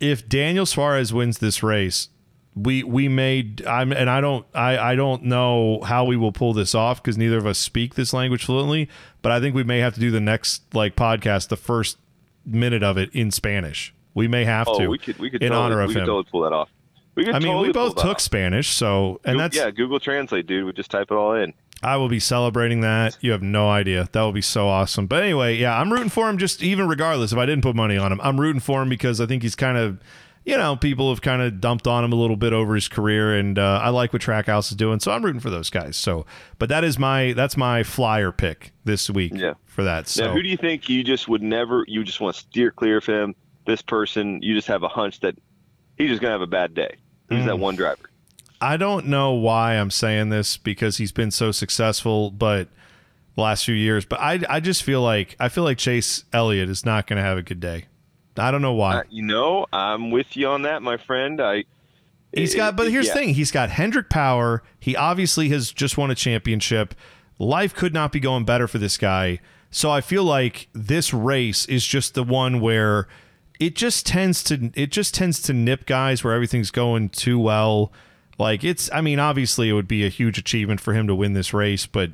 [0.00, 2.08] if Daniel Suarez wins this race,
[2.54, 6.52] we we made I'm and I don't I I don't know how we will pull
[6.52, 8.88] this off because neither of us speak this language fluently,
[9.22, 11.96] but I think we may have to do the next like podcast the first
[12.44, 13.94] minute of it in Spanish.
[14.14, 16.00] We may have Oh, to we could we could in totally, honor of we him.
[16.00, 16.68] could totally pull that off.
[17.14, 18.20] We could I mean, totally we both took off.
[18.20, 20.64] Spanish, so and Goo- that's yeah, Google Translate, dude.
[20.64, 21.52] We just type it all in.
[21.82, 23.16] I will be celebrating that.
[23.20, 24.08] You have no idea.
[24.12, 25.06] That will be so awesome.
[25.06, 26.36] But anyway, yeah, I'm rooting for him.
[26.38, 29.20] Just even regardless if I didn't put money on him, I'm rooting for him because
[29.20, 29.98] I think he's kind of,
[30.44, 33.34] you know, people have kind of dumped on him a little bit over his career,
[33.36, 35.96] and uh, I like what Trackhouse is doing, so I'm rooting for those guys.
[35.96, 36.26] So,
[36.58, 39.32] but that is my that's my flyer pick this week.
[39.34, 39.54] Yeah.
[39.66, 40.08] for that.
[40.08, 41.84] So Now, who do you think you just would never?
[41.88, 43.34] You just want to steer clear of him.
[43.66, 45.36] This person, you just have a hunch that
[45.96, 46.96] he's just gonna have a bad day.
[47.28, 47.46] He's Mm.
[47.46, 48.09] that one driver?
[48.60, 52.68] I don't know why I'm saying this because he's been so successful, but
[53.34, 54.04] the last few years.
[54.04, 57.22] But I I just feel like I feel like Chase Elliott is not going to
[57.22, 57.86] have a good day.
[58.36, 58.98] I don't know why.
[58.98, 61.40] Uh, you know, I'm with you on that, my friend.
[61.40, 61.64] I.
[62.32, 63.14] He's got, but here's yeah.
[63.14, 64.62] the thing: he's got Hendrick Power.
[64.78, 66.94] He obviously has just won a championship.
[67.38, 69.40] Life could not be going better for this guy.
[69.70, 73.08] So I feel like this race is just the one where
[73.58, 77.92] it just tends to it just tends to nip guys where everything's going too well.
[78.40, 81.34] Like it's, I mean, obviously it would be a huge achievement for him to win
[81.34, 82.10] this race, but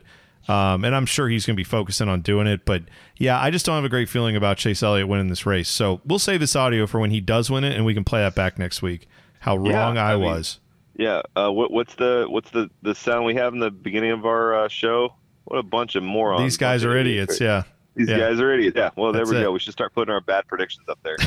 [0.49, 2.64] um, and I'm sure he's going to be focusing on doing it.
[2.64, 2.83] But
[3.16, 5.68] yeah, I just don't have a great feeling about Chase Elliott winning this race.
[5.68, 8.20] So we'll save this audio for when he does win it, and we can play
[8.20, 9.09] that back next week.
[9.41, 10.61] How Yeah, wrong I, I mean, was.
[10.97, 11.22] Yeah.
[11.35, 14.64] Uh, what, what's the what's the the sound we have in the beginning of our
[14.64, 15.14] uh, show?
[15.45, 16.43] What a bunch of morons!
[16.43, 17.41] These guys are idiots.
[17.41, 17.62] Yeah.
[17.95, 18.18] These Yeah.
[18.18, 18.77] guys are idiots.
[18.77, 18.91] Yeah.
[18.97, 19.43] Well, there That's we it.
[19.45, 19.53] go.
[19.53, 21.16] We should start putting our bad predictions up there.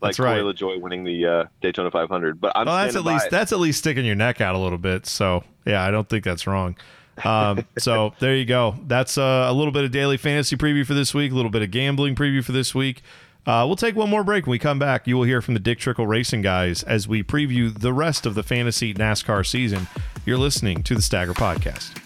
[0.00, 0.42] like That's right.
[0.42, 2.40] LaJoie winning the uh, Daytona 500.
[2.40, 3.30] But I'm Well, that's at least it.
[3.30, 5.06] that's at least sticking your neck out a little bit.
[5.06, 6.76] So yeah, I don't think that's wrong.
[7.24, 8.76] Um, so there you go.
[8.86, 11.32] That's uh, a little bit of daily fantasy preview for this week.
[11.32, 13.02] A little bit of gambling preview for this week.
[13.46, 14.46] Uh, we'll take one more break.
[14.46, 17.22] When we come back, you will hear from the Dick Trickle Racing guys as we
[17.22, 19.88] preview the rest of the fantasy NASCAR season.
[20.26, 21.98] You're listening to the Stagger Podcast.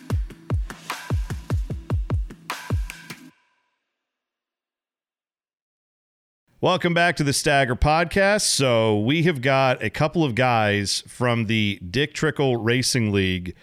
[6.63, 8.43] Welcome back to the Stagger Podcast.
[8.43, 13.57] So, we have got a couple of guys from the Dick Trickle Racing League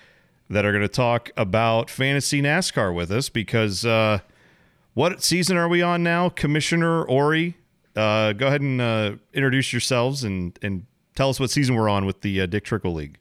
[0.49, 4.19] that are going to talk about fantasy NASCAR with us because uh,
[4.95, 6.27] what season are we on now?
[6.27, 7.55] Commissioner Ori,
[7.95, 10.85] uh, go ahead and uh, introduce yourselves and, and
[11.15, 13.17] tell us what season we're on with the uh, Dick Trickle League.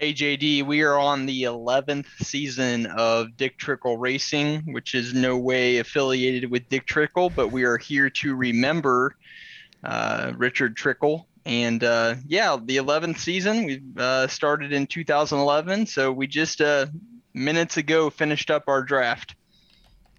[0.00, 5.36] Hey JD, we are on the 11th season of Dick Trickle Racing, which is no
[5.36, 9.16] way affiliated with Dick Trickle, but we are here to remember
[9.82, 11.26] uh, Richard Trickle.
[11.46, 15.86] And uh, yeah, the 11th season, we uh, started in 2011.
[15.86, 16.86] So we just uh,
[17.34, 19.34] minutes ago finished up our draft.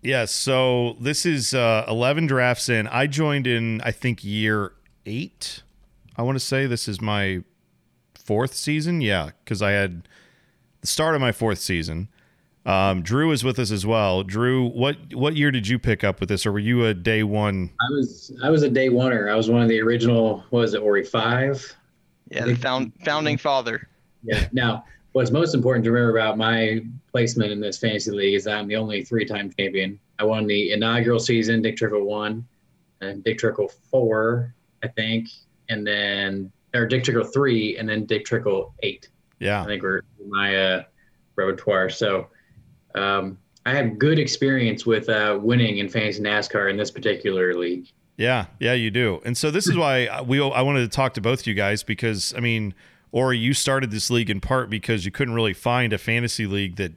[0.01, 0.31] Yes.
[0.31, 2.85] So this is uh, 11 drafts in.
[2.87, 4.73] I joined in, I think, year
[5.05, 5.63] eight.
[6.17, 7.43] I want to say this is my
[8.29, 9.01] fourth season.
[9.01, 10.07] Yeah, because I had
[10.81, 12.09] the start of my fourth season.
[12.63, 14.21] Um, Drew is with us as well.
[14.21, 17.23] Drew, what what year did you pick up with this, or were you a day
[17.23, 17.71] one?
[17.81, 19.31] I was I was a day oneer.
[19.31, 20.43] I was one of the original.
[20.51, 21.75] What was it, Ori five?
[22.29, 23.89] Yeah, the found, founding father.
[24.23, 24.47] Yeah.
[24.51, 28.67] Now, what's most important to remember about my placement in this fantasy league is I'm
[28.67, 29.99] the only three-time champion.
[30.19, 31.63] I won the inaugural season.
[31.63, 32.45] Dick Trickle won,
[33.01, 34.53] and Dick Trickle four,
[34.83, 35.29] I think,
[35.69, 39.09] and then or Dick Trickle three, and then Dick Trickle eight.
[39.39, 39.61] Yeah.
[39.61, 40.83] I think we're my uh,
[41.35, 41.89] repertoire.
[41.89, 42.27] So
[42.95, 47.87] um, I have good experience with uh, winning in fantasy NASCAR in this particular league.
[48.17, 49.21] Yeah, yeah, you do.
[49.23, 52.33] And so this is why we I wanted to talk to both you guys because
[52.35, 52.73] I mean,
[53.11, 56.75] or you started this league in part because you couldn't really find a fantasy league
[56.75, 56.91] that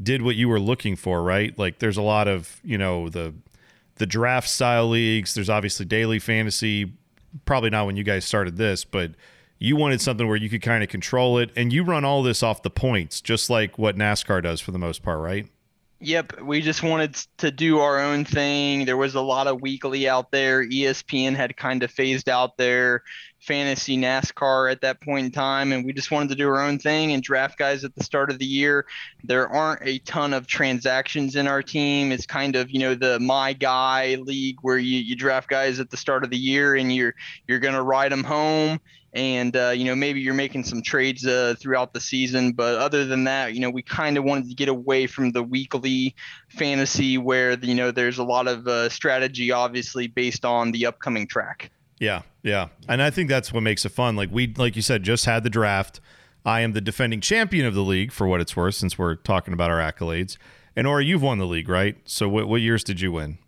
[0.00, 1.56] did what you were looking for, right?
[1.58, 3.34] Like there's a lot of, you know, the
[3.96, 6.92] the draft style leagues, there's obviously daily fantasy,
[7.44, 9.12] probably not when you guys started this, but
[9.58, 12.42] you wanted something where you could kind of control it and you run all this
[12.42, 15.48] off the points, just like what NASCAR does for the most part, right?
[16.00, 18.86] Yep, we just wanted to do our own thing.
[18.86, 20.64] There was a lot of weekly out there.
[20.64, 23.04] ESPN had kind of phased out their
[23.42, 26.78] fantasy NASCAR at that point in time, and we just wanted to do our own
[26.78, 28.86] thing and draft guys at the start of the year.
[29.24, 32.12] There aren't a ton of transactions in our team.
[32.12, 35.90] It's kind of you know the my guy league where you, you draft guys at
[35.90, 37.14] the start of the year and you're
[37.48, 38.80] you're gonna ride them home
[39.12, 43.04] and uh, you know maybe you're making some trades uh, throughout the season but other
[43.04, 46.14] than that you know we kind of wanted to get away from the weekly
[46.48, 51.26] fantasy where you know there's a lot of uh, strategy obviously based on the upcoming
[51.26, 52.68] track Yeah, yeah.
[52.88, 54.16] And I think that's what makes it fun.
[54.16, 56.00] Like we like you said, just had the draft.
[56.44, 59.54] I am the defending champion of the league for what it's worth, since we're talking
[59.54, 60.36] about our accolades.
[60.74, 61.96] And Ori, you've won the league, right?
[62.04, 63.38] So what what years did you win?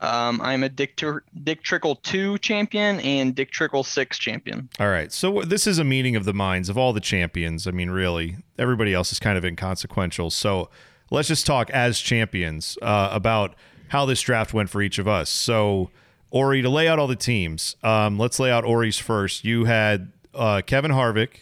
[0.00, 1.00] um, i'm a dick,
[1.44, 5.10] dick trickle 2 champion and dick trickle 6 champion All right.
[5.12, 7.66] So this is a meeting of the minds of all the champions.
[7.66, 10.30] I mean, really, everybody else is kind of inconsequential.
[10.30, 10.68] So
[11.10, 13.54] let's just talk as champions uh, about
[13.88, 15.30] how this draft went for each of us.
[15.30, 15.90] So,
[16.34, 19.44] Ori, to lay out all the teams, um, let's lay out Ori's first.
[19.44, 21.36] You had uh, Kevin Harvick,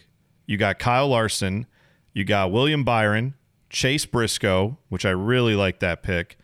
[0.45, 1.66] you got Kyle Larson,
[2.12, 3.32] you got William Byron,
[3.70, 6.36] Chase Briscoe, which I really like that pick,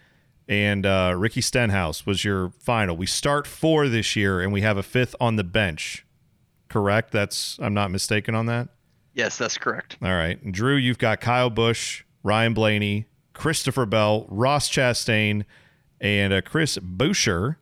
[0.48, 2.96] and uh, Ricky Stenhouse was your final.
[2.96, 6.06] We start four this year, and we have a fifth on the bench.
[6.70, 7.10] Correct?
[7.10, 8.68] That's I'm not mistaken on that.
[9.12, 9.98] Yes, that's correct.
[10.00, 15.44] All right, Drew, you've got Kyle Busch, Ryan Blaney, Christopher Bell, Ross Chastain,
[16.00, 17.56] and uh, Chris Buescher.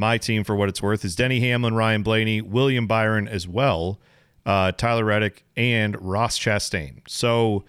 [0.00, 4.00] My team, for what it's worth, is Denny Hamlin, Ryan Blaney, William Byron as well,
[4.46, 7.02] uh, Tyler Reddick, and Ross Chastain.
[7.06, 7.64] So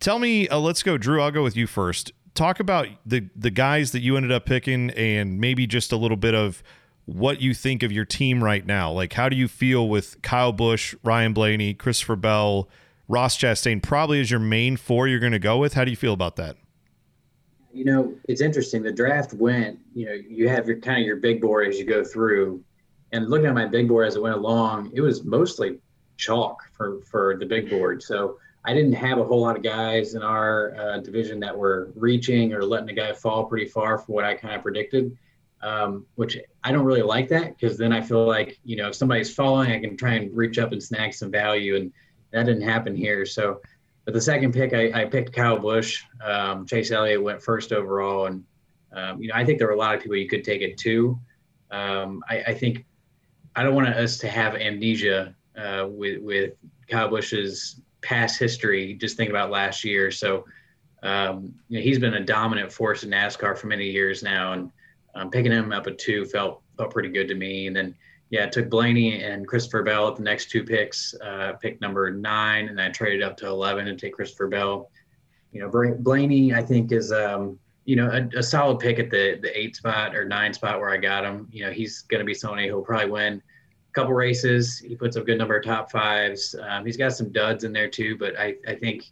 [0.00, 1.20] tell me, uh, let's go, Drew.
[1.20, 2.12] I'll go with you first.
[2.34, 6.16] Talk about the the guys that you ended up picking, and maybe just a little
[6.16, 6.62] bit of
[7.04, 8.90] what you think of your team right now.
[8.90, 12.68] Like, how do you feel with Kyle Busch, Ryan Blaney, Christopher Bell,
[13.06, 13.82] Ross Chastain?
[13.82, 15.74] Probably as your main four you're going to go with.
[15.74, 16.56] How do you feel about that?
[17.72, 18.82] You know, it's interesting.
[18.82, 19.78] The draft went.
[19.94, 22.62] You know, you have your kind of your big board as you go through,
[23.12, 25.78] and looking at my big board as it went along, it was mostly
[26.16, 28.02] chalk for for the big board.
[28.02, 31.90] So I didn't have a whole lot of guys in our uh, division that were
[31.94, 35.16] reaching or letting the guy fall pretty far for what I kind of predicted,
[35.62, 38.94] um, which I don't really like that because then I feel like, you know, if
[38.94, 41.76] somebody's falling, I can try and reach up and snag some value.
[41.76, 41.92] And
[42.32, 43.24] that didn't happen here.
[43.24, 43.60] So,
[44.08, 46.02] but the second pick, I, I picked Kyle Busch.
[46.24, 48.24] Um, Chase Elliott went first overall.
[48.24, 48.42] And,
[48.90, 50.78] um, you know, I think there were a lot of people you could take it
[50.78, 51.20] to.
[51.70, 52.86] Um, I, I think
[53.54, 56.54] I don't want us to have amnesia uh, with, with
[56.88, 60.10] Kyle Busch's past history, just think about last year.
[60.10, 60.46] So,
[61.02, 64.72] um, you know, he's been a dominant force in NASCAR for many years now, and
[65.16, 67.66] um, picking him up at two felt felt pretty good to me.
[67.66, 67.94] And then,
[68.30, 71.14] yeah, took Blaney and Christopher Bell at the next two picks.
[71.22, 74.90] Uh, pick number nine, and I traded up to eleven to take Christopher Bell.
[75.52, 79.38] You know, Blaney, I think is um, you know a, a, solid pick at the
[79.40, 81.48] the eight spot or nine spot where I got him.
[81.50, 84.78] You know, he's going to be somebody who'll probably win a couple races.
[84.78, 86.54] He puts up a good number of top fives.
[86.68, 89.10] Um, he's got some duds in there too, but I, I think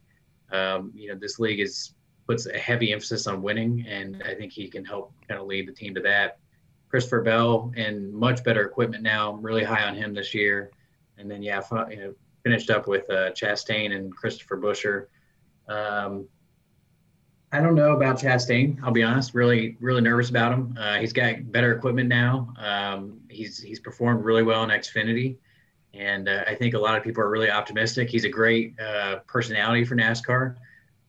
[0.53, 1.95] um, you know this league is
[2.27, 5.69] puts a heavy emphasis on winning, and I think he can help kind of lead
[5.69, 6.39] the team to that.
[6.89, 9.33] Christopher Bell and much better equipment now.
[9.33, 10.71] I'm really high on him this year.
[11.19, 12.15] And then yeah, you know,
[12.45, 15.07] finished up with uh, Chastain and Christopher Buescher.
[15.69, 16.29] Um,
[17.53, 18.79] I don't know about Chastain.
[18.83, 19.35] I'll be honest.
[19.35, 20.77] Really, really nervous about him.
[20.79, 22.53] Uh, he's got better equipment now.
[22.59, 25.37] Um, he's he's performed really well in Xfinity,
[25.95, 28.11] and uh, I think a lot of people are really optimistic.
[28.11, 30.57] He's a great uh, personality for NASCAR.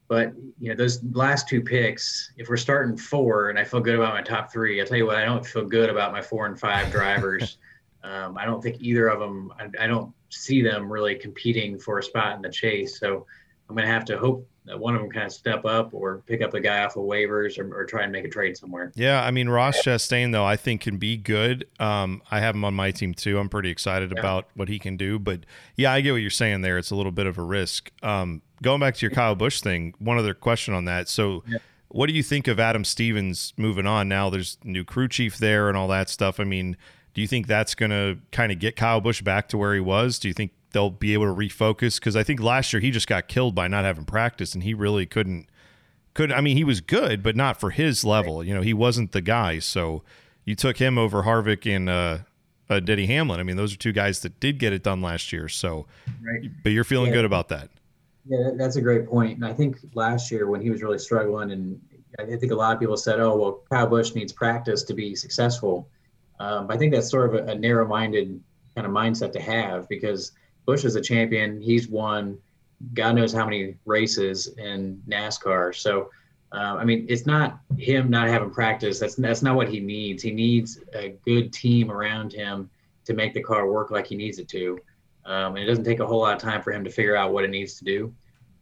[0.08, 2.32] But you know those last two picks.
[2.38, 5.06] If we're starting four, and I feel good about my top three, I tell you
[5.06, 7.58] what, I don't feel good about my four and five drivers.
[8.04, 9.52] um, I don't think either of them.
[9.60, 13.00] I, I don't see them really competing for a spot in the chase.
[13.00, 13.26] So
[13.70, 16.42] I'm going to have to hope one of them kind of step up or pick
[16.42, 18.92] up the guy off of waivers or, or try and make a trade somewhere.
[18.96, 21.68] Yeah, I mean Ross Chastain though I think can be good.
[21.80, 23.40] Um, I have him on my team too.
[23.40, 24.20] I'm pretty excited yeah.
[24.20, 25.20] about what he can do.
[25.20, 25.42] But
[25.76, 26.78] yeah, I get what you're saying there.
[26.78, 27.92] It's a little bit of a risk.
[28.04, 31.10] Um, going back to your Kyle Busch thing, one other question on that.
[31.10, 31.44] So.
[31.48, 31.60] Yeah.
[31.90, 34.30] What do you think of Adam Stevens moving on now?
[34.30, 36.38] There's new crew chief there and all that stuff.
[36.38, 36.76] I mean,
[37.14, 39.80] do you think that's going to kind of get Kyle Busch back to where he
[39.80, 40.20] was?
[40.20, 43.08] Do you think they'll be able to refocus because I think last year he just
[43.08, 45.48] got killed by not having practice and he really couldn't
[46.14, 48.44] could I mean he was good but not for his level.
[48.44, 49.60] You know he wasn't the guy.
[49.60, 50.04] So
[50.46, 52.20] you took him over Harvick and uh,
[52.70, 53.40] uh Denny Hamlin.
[53.40, 55.48] I mean those are two guys that did get it done last year.
[55.48, 55.86] So
[56.22, 56.50] right.
[56.64, 57.16] but you're feeling yeah.
[57.16, 57.70] good about that.
[58.26, 59.38] Yeah that's a great point.
[59.38, 61.80] and I think last year when he was really struggling and
[62.20, 65.16] I think a lot of people said oh well Kyle Busch needs practice to be
[65.16, 65.88] successful.
[66.40, 68.40] Um, I think that's sort of a, a narrow-minded
[68.76, 70.34] kind of mindset to have because
[70.68, 71.60] Busch is a champion.
[71.60, 72.38] He's won
[72.94, 75.76] God knows how many races in NASCAR.
[75.76, 76.12] So,
[76.52, 79.00] uh, I mean, it's not him not having practice.
[79.00, 80.24] That's that's not what he needs.
[80.24, 82.70] He needs a good team around him
[83.06, 84.80] to make the car work like he needs it to.
[85.26, 87.34] Um, and it doesn't take a whole lot of time for him to figure out
[87.34, 88.14] what it needs to do.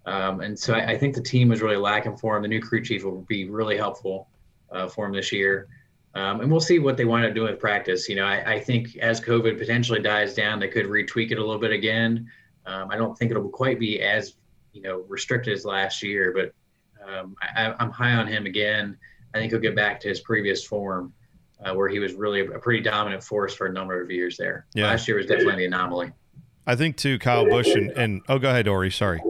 [0.08, 2.44] Um, and so I, I, think the team was really lacking for him.
[2.44, 4.28] The new crew chief will be really helpful
[4.72, 5.68] uh, for him this year.
[6.16, 8.08] Um, and we'll see what they wind up doing with practice.
[8.08, 11.42] You know, I, I, think as COVID potentially dies down, they could retweak it a
[11.42, 12.32] little bit again.
[12.66, 14.36] Um, I don't think it'll quite be as,
[14.72, 16.54] you know, restricted as last year, but
[17.06, 18.98] um, I, am high on him again.
[19.34, 21.14] I think he'll get back to his previous form,
[21.64, 24.68] uh, where he was really a pretty dominant force for a number of years there.
[24.74, 24.88] Yeah.
[24.88, 26.14] Last year was definitely the anomaly.
[26.66, 28.90] I think too, Kyle Busch and, and oh, go ahead, Dory.
[28.90, 29.22] Sorry.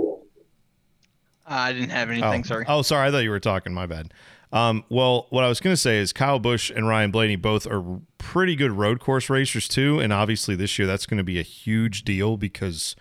[1.45, 2.41] I didn't have anything.
[2.41, 2.43] Oh.
[2.43, 2.65] Sorry.
[2.67, 3.07] Oh, sorry.
[3.07, 3.73] I thought you were talking.
[3.73, 4.13] My bad.
[4.51, 7.67] Um, well, what I was going to say is Kyle Busch and Ryan Blaney both
[7.67, 11.39] are pretty good road course racers too, and obviously this year that's going to be
[11.39, 12.95] a huge deal because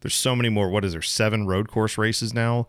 [0.00, 0.68] there's so many more.
[0.68, 1.02] What is there?
[1.02, 2.68] Seven road course races now,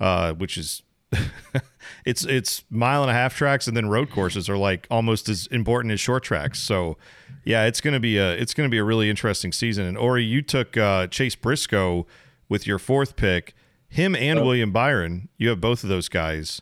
[0.00, 0.82] uh, which is
[2.04, 5.46] it's it's mile and a half tracks and then road courses are like almost as
[5.48, 6.58] important as short tracks.
[6.60, 6.96] So
[7.44, 9.86] yeah, it's gonna be a it's gonna be a really interesting season.
[9.86, 12.06] And Ori, you took uh, Chase Briscoe
[12.48, 13.54] with your fourth pick.
[13.94, 14.44] Him and Oh.
[14.44, 16.60] William Byron, you have both of those guys.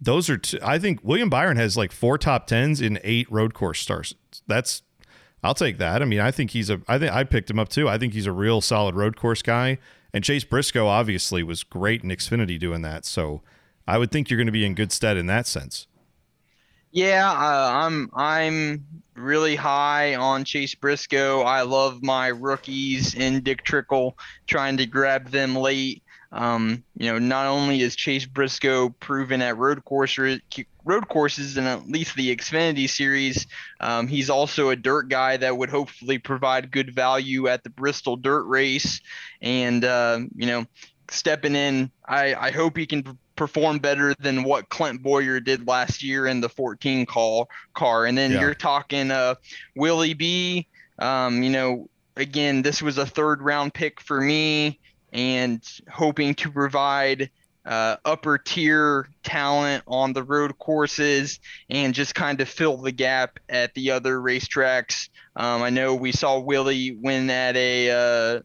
[0.00, 3.52] Those are two, I think William Byron has like four top tens in eight road
[3.52, 4.14] course stars.
[4.46, 4.82] That's
[5.42, 6.02] I'll take that.
[6.02, 6.80] I mean, I think he's a.
[6.88, 7.88] I think I picked him up too.
[7.88, 9.78] I think he's a real solid road course guy.
[10.14, 13.04] And Chase Briscoe obviously was great in Xfinity doing that.
[13.04, 13.42] So
[13.86, 15.86] I would think you're going to be in good stead in that sense.
[16.92, 21.42] Yeah, uh, I'm I'm really high on Chase Briscoe.
[21.42, 24.16] I love my rookies in Dick Trickle,
[24.46, 26.02] trying to grab them late.
[26.30, 31.66] Um, you know, not only is Chase Briscoe proven at road course road courses and
[31.66, 33.46] at least the Xfinity series,
[33.80, 38.16] um, he's also a dirt guy that would hopefully provide good value at the Bristol
[38.16, 39.00] Dirt Race.
[39.40, 40.66] And uh, you know,
[41.10, 46.02] stepping in, I I hope he can perform better than what Clint Bowyer did last
[46.02, 48.04] year in the 14 call car.
[48.04, 48.40] And then Yeah.
[48.40, 49.36] you're talking uh,
[49.76, 50.66] Willie B.
[50.98, 54.78] Um, you know, again, this was a third round pick for me
[55.12, 57.30] and hoping to provide
[57.64, 61.38] uh, upper tier talent on the road courses
[61.68, 65.10] and just kind of fill the gap at the other racetracks.
[65.36, 68.42] Um, I know we saw Willie win at a uh,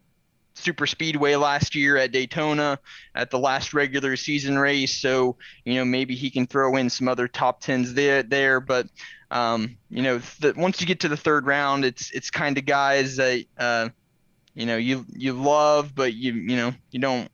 [0.54, 2.78] super speedway last year at Daytona
[3.14, 5.00] at the last regular season race.
[5.00, 8.60] So, you know, maybe he can throw in some other top tens there, there.
[8.60, 8.88] But,
[9.30, 10.20] um, you know,
[10.56, 13.88] once you get to the third round, it's, it's kind of guys that, uh,
[14.54, 17.28] you know, you, you love, but you, you know, you don't,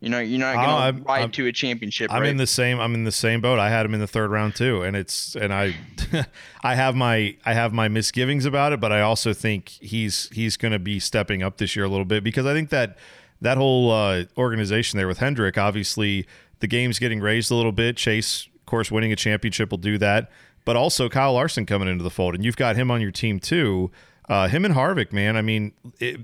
[0.00, 2.30] you know, you're not Oh, going I'm- to ride I'm- to a championship, I'm right?
[2.30, 2.78] in the same.
[2.78, 3.58] I'm in the same boat.
[3.58, 5.74] I had him in the third round too, and it's and I,
[6.62, 10.56] I have my I have my misgivings about it, but I also think he's he's
[10.56, 12.96] going to be stepping up this year a little bit because I think that
[13.40, 16.26] that whole uh, organization there with Hendrick, obviously
[16.60, 17.96] the game's getting raised a little bit.
[17.96, 20.30] Chase, of course, winning a championship will do that,
[20.64, 23.40] but also Kyle Larson coming into the fold, and you've got him on your team
[23.40, 23.90] too.
[24.28, 25.36] Uh, him and Harvick, man.
[25.36, 25.72] I mean.
[25.98, 26.20] It,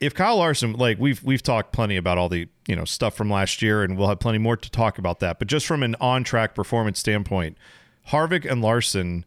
[0.00, 3.30] if Kyle Larson, like we've we've talked plenty about all the you know stuff from
[3.30, 5.38] last year, and we'll have plenty more to talk about that.
[5.38, 7.58] But just from an on track performance standpoint,
[8.08, 9.24] Harvick and Larson,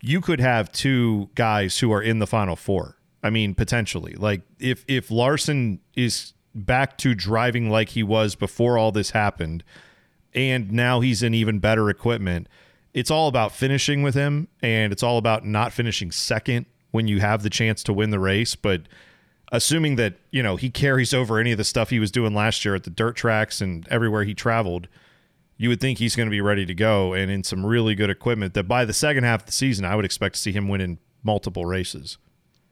[0.00, 2.98] you could have two guys who are in the final four.
[3.22, 4.14] I mean, potentially.
[4.14, 9.62] Like if if Larson is back to driving like he was before all this happened,
[10.34, 12.48] and now he's in even better equipment,
[12.92, 17.18] it's all about finishing with him, and it's all about not finishing second when you
[17.18, 18.54] have the chance to win the race.
[18.54, 18.82] But
[19.50, 22.64] assuming that you know he carries over any of the stuff he was doing last
[22.64, 24.88] year at the dirt tracks and everywhere he traveled
[25.56, 28.10] you would think he's going to be ready to go and in some really good
[28.10, 30.66] equipment that by the second half of the season i would expect to see him
[30.66, 32.16] winning multiple races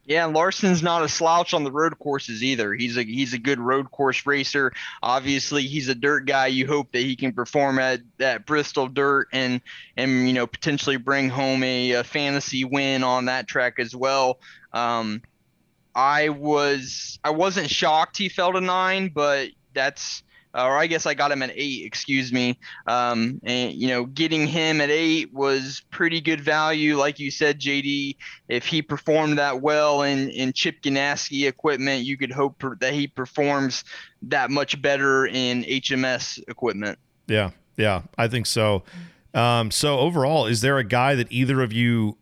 [0.05, 2.74] Yeah, and Larson's not a slouch on the road courses either.
[2.74, 4.72] He's a he's a good road course racer.
[5.00, 6.48] Obviously, he's a dirt guy.
[6.48, 9.61] You hope that he can perform at that Bristol dirt and
[9.96, 14.40] and you know potentially bring home a, a fantasy win on that track as well.
[14.72, 15.22] Um,
[15.94, 20.24] I was I wasn't shocked he fell to nine, but that's
[20.55, 21.84] or I guess I got him at eight.
[21.86, 22.59] Excuse me.
[22.86, 27.61] Um, and you know, getting him at eight was pretty good value, like you said,
[27.61, 28.16] JD.
[28.48, 33.07] If he performed that well in in Chip Ganassi equipment, you could hope that he
[33.07, 33.84] performs
[34.22, 36.98] that much better in HMS equipment.
[37.26, 38.82] yeah yeah i think so
[39.34, 42.16] um, so overall is there a guy that either of you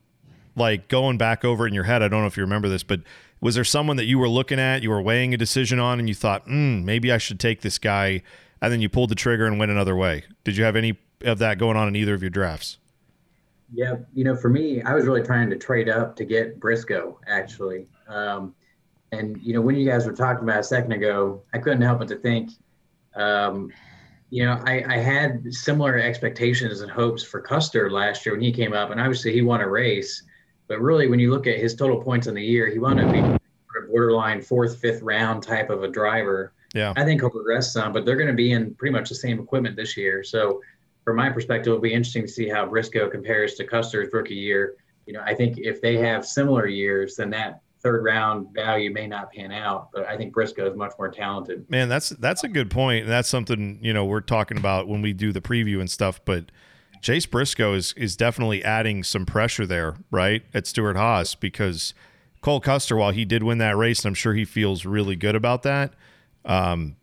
[0.56, 3.00] like going back over in your head i don't know if you remember this but
[3.40, 6.08] was there someone that you were looking at you were weighing a decision on and
[6.08, 8.22] you thought mm, maybe i should take this guy
[8.62, 11.38] and then you pulled the trigger and went another way did you have any of
[11.38, 12.78] that going on in either of your drafts
[13.72, 17.20] Yeah, you know, for me, I was really trying to trade up to get Briscoe,
[17.28, 17.86] actually.
[18.08, 18.54] Um,
[19.12, 22.00] and, you know, when you guys were talking about a second ago, I couldn't help
[22.00, 22.50] but to think,
[23.14, 23.72] um,
[24.30, 28.52] you know, I, I had similar expectations and hopes for Custer last year when he
[28.52, 30.22] came up, and obviously he won a race.
[30.70, 33.10] But really, when you look at his total points in the year, he wound up
[33.10, 36.52] being sort of borderline fourth, fifth round type of a driver.
[36.74, 39.16] yeah I think he'll progress some, but they're going to be in pretty much the
[39.16, 40.22] same equipment this year.
[40.22, 40.62] So,
[41.04, 44.76] from my perspective, it'll be interesting to see how Briscoe compares to Custer's rookie year.
[45.06, 49.08] You know, I think if they have similar years, then that third round value may
[49.08, 49.88] not pan out.
[49.92, 51.68] But I think Briscoe is much more talented.
[51.68, 55.02] Man, that's that's a good point, and that's something you know we're talking about when
[55.02, 56.20] we do the preview and stuff.
[56.24, 56.52] But
[57.00, 61.94] Chase Briscoe is is definitely adding some pressure there, right, at Stewart-Haas because
[62.40, 65.34] Cole Custer, while he did win that race, and I'm sure he feels really good
[65.34, 65.94] about that.
[66.44, 66.96] Um,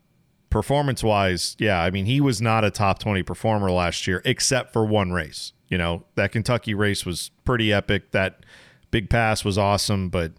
[0.50, 4.74] performance wise, yeah, I mean he was not a top 20 performer last year, except
[4.74, 5.54] for one race.
[5.68, 8.12] You know that Kentucky race was pretty epic.
[8.12, 8.46] That
[8.92, 10.34] big pass was awesome, but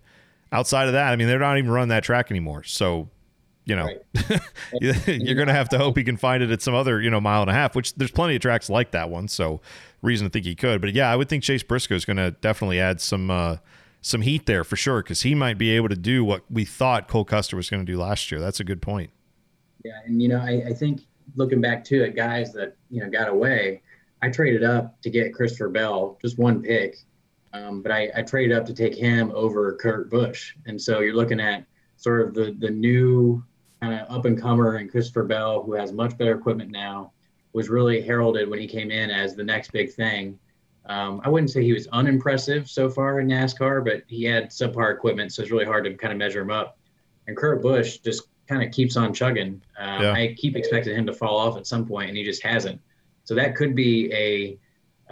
[0.53, 2.63] outside of that, I mean they're not even running that track anymore.
[2.65, 3.09] So
[3.69, 3.87] you know,
[4.81, 7.21] you're going to have to hope he can find it at some other, you know,
[7.21, 9.29] mile and a half, which there's plenty of tracks like that one.
[9.29, 9.61] So
[10.01, 10.81] reason to think he could.
[10.81, 13.57] But yeah, I would think Chase Briscoe is going to definitely add some uh,
[14.01, 17.09] some heat there for sure because he might be able to do what we thought
[17.09, 18.41] Cole Custer was going to do last year.
[18.41, 19.11] That's a good point.
[19.85, 21.03] Yeah, and you know, I, I think
[21.37, 23.83] looking back to it, guys that you know got away,
[24.23, 26.97] I traded up to get Christopher Bell, just one pick,
[27.53, 31.15] um, but I, I traded up to take him over Kurt Busch, and so you're
[31.15, 31.67] looking at
[31.97, 33.45] sort of the the new
[33.81, 37.13] kind of up and comer and Christopher Bell, who has much better equipment now,
[37.53, 40.39] was really heralded when he came in as the next big thing.
[40.87, 44.95] Um, I wouldn't say he was unimpressive so far in NASCAR, but he had subpar
[44.95, 46.79] equipment, so it's really hard to kind of measure him up.
[47.27, 49.61] And Kurt Busch just kind of keeps on chugging.
[49.79, 50.13] Um, yeah.
[50.13, 52.81] I keep expecting him to fall off at some point, and he just hasn't.
[53.25, 54.59] So that could be a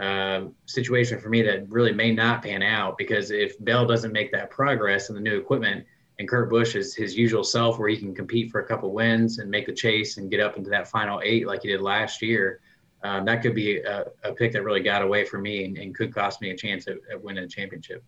[0.02, 4.32] uh, situation for me that really may not pan out because if Bell doesn't make
[4.32, 5.84] that progress in the new equipment,
[6.18, 9.38] and Kurt Busch is his usual self, where he can compete for a couple wins
[9.38, 12.22] and make the chase and get up into that final eight like he did last
[12.22, 12.60] year,
[13.02, 15.94] um, that could be a, a, pick that really got away from me and, and
[15.94, 18.02] could cost me a chance at, at, winning a championship.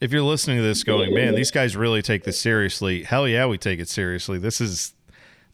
[0.00, 3.04] If you're listening to this, going, man, these guys really take this seriously.
[3.04, 4.38] Hell yeah, we take it seriously.
[4.38, 4.92] This is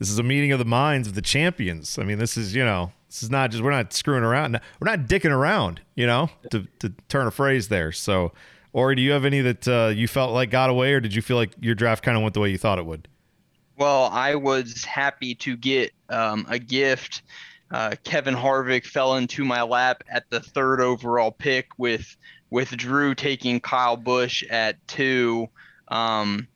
[0.01, 1.97] this is a meeting of the minds of the champions.
[1.97, 4.59] I mean, this is you know, this is not just we're not screwing around.
[4.80, 5.80] We're not dicking around.
[5.95, 7.93] You know, to to turn a phrase there.
[7.93, 8.32] So
[8.73, 11.23] or do you have any that uh, you felt like got away, or did you
[11.23, 13.09] feel like your draft kind of went the way you thought it would?
[13.77, 17.23] Well, I was happy to get um, a gift.
[17.70, 22.16] Uh, Kevin Harvick fell into my lap at the third overall pick with
[22.51, 25.49] with Drew taking Kyle Busch at two.
[25.89, 26.49] Um,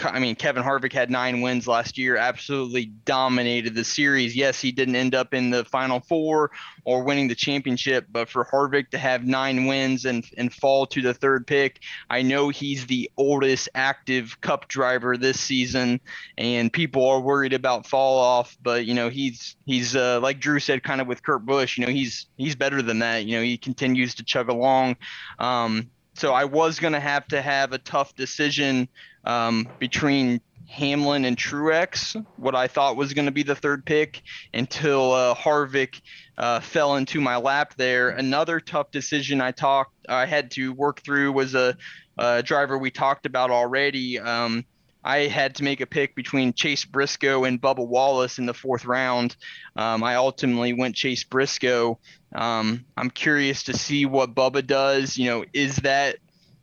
[0.00, 4.34] I mean, Kevin Harvick had nine wins last year, absolutely dominated the series.
[4.34, 6.50] Yes, he didn't end up in the final four
[6.84, 11.00] or winning the championship, but for Harvick to have nine wins and, and fall to
[11.00, 11.80] the third pick,
[12.10, 16.00] I know he's the oldest active cup driver this season,
[16.36, 20.58] and people are worried about fall off, but you know, he's he's uh, like Drew
[20.58, 23.24] said, kind of with Kurt Busch, you know, he's he's better than that.
[23.24, 24.96] You know, he continues to chug along.
[25.38, 28.88] Um, so I was going to have to have a tough decision
[29.24, 34.22] um, between Hamlin and Truex, what I thought was going to be the third pick,
[34.52, 36.00] until uh, Harvick
[36.38, 38.10] uh, fell into my lap there.
[38.10, 41.76] Another tough decision I talked, I had to work through was a,
[42.18, 44.18] a driver we talked about already.
[44.18, 44.64] Um,
[45.04, 48.86] I had to make a pick between Chase Briscoe and Bubba Wallace in the fourth
[48.86, 49.36] round.
[49.76, 51.98] Um, I ultimately went Chase Briscoe.
[52.34, 55.18] Um, I'm curious to see what Bubba does.
[55.18, 56.16] You know, is that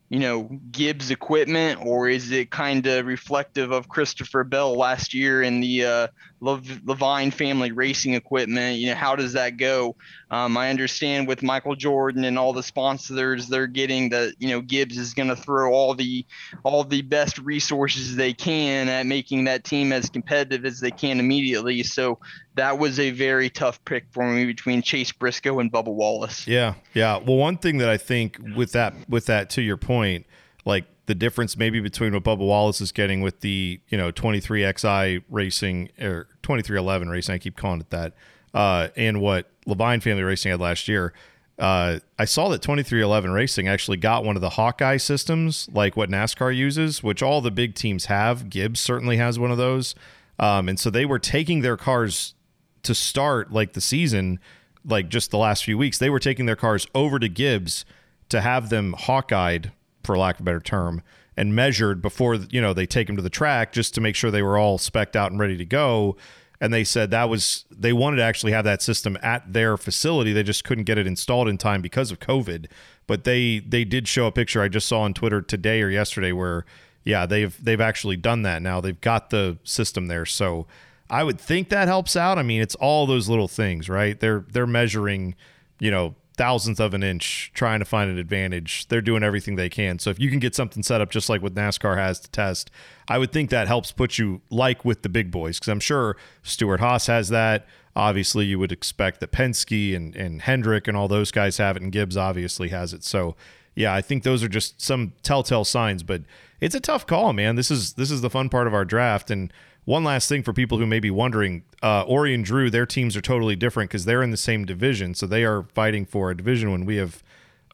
[0.10, 5.44] you know Gibbs equipment, or is it kind of reflective of Christopher Bell last year
[5.44, 6.08] in the uh,
[6.42, 8.80] Leavine family racing equipment?
[8.80, 9.96] You know, how does that go?
[10.32, 14.62] Um, I understand with Michael Jordan and all the sponsors they're getting that you know
[14.62, 16.26] Gibbs is going to throw all the
[16.64, 21.20] all the best resources they can at making that team as competitive as they can
[21.20, 21.84] immediately.
[21.84, 22.20] So
[22.56, 26.48] that was a very tough pick for me between Chase Briscoe and Bubba Wallace.
[26.48, 27.18] Yeah, yeah.
[27.18, 30.26] Well, one thing that I think with that with that to your point,
[30.66, 35.24] like the difference maybe between what Bubba Wallace is getting with the you know 23xi
[35.30, 38.14] racing or 2311 racing, I keep calling it that,
[38.54, 41.14] uh, and what Leavine Family Racing had last year.
[41.60, 46.10] Uh, I saw that 2311 Racing actually got one of the Hawkeye systems, like what
[46.10, 48.50] NASCAR uses, which all the big teams have.
[48.50, 49.94] Gibbs certainly has one of those.
[50.40, 52.34] Um, and so they were taking their cars
[52.82, 54.40] to start like the season,
[54.84, 57.86] like just the last few weeks, they were taking their cars over to Gibbs
[58.30, 59.72] to have them hawkeyed,
[60.04, 61.02] for lack of a better term,
[61.38, 64.32] and measured before you know they take them to the track just to make sure
[64.32, 66.16] they were all specked out and ready to go.
[66.60, 70.32] And they said that was they wanted to actually have that system at their facility.
[70.32, 72.68] They just couldn't get it installed in time because of COVID.
[73.08, 76.32] But they they did show a picture I just saw on Twitter today or yesterday
[76.32, 76.66] where
[77.04, 78.80] yeah they've they've actually done that now.
[78.80, 80.26] They've got the system there.
[80.26, 80.68] So
[81.12, 82.38] I would think that helps out.
[82.38, 84.18] I mean, it's all those little things, right?
[84.18, 85.36] They're they're measuring,
[85.78, 88.88] you know, thousandth of an inch trying to find an advantage.
[88.88, 90.00] They're doing everything they can.
[90.00, 92.72] So if you can get something set up just like what NASCAR has to test,
[93.08, 96.18] I would think that helps put you like with the big boys because I'm sure
[96.44, 97.68] Stewart-Haas has that.
[97.96, 101.84] Obviously, you would expect that Penske and, and Hendrick and all those guys have it,
[101.84, 103.04] and Gibbs obviously has it.
[103.04, 103.36] So,
[103.76, 106.02] yeah, I think those are just some telltale signs.
[106.02, 106.22] But
[106.62, 107.58] it's a tough call, man.
[107.58, 109.52] This is this is the fun part of our draft, and
[109.86, 113.18] one last thing for people who may be wondering uh, Ori and Drew, their teams
[113.18, 115.16] are totally different because they're in the same division.
[115.16, 117.24] So they are fighting for a division when we have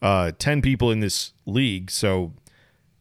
[0.02, 1.92] uh, 10 people in this league.
[1.92, 2.34] So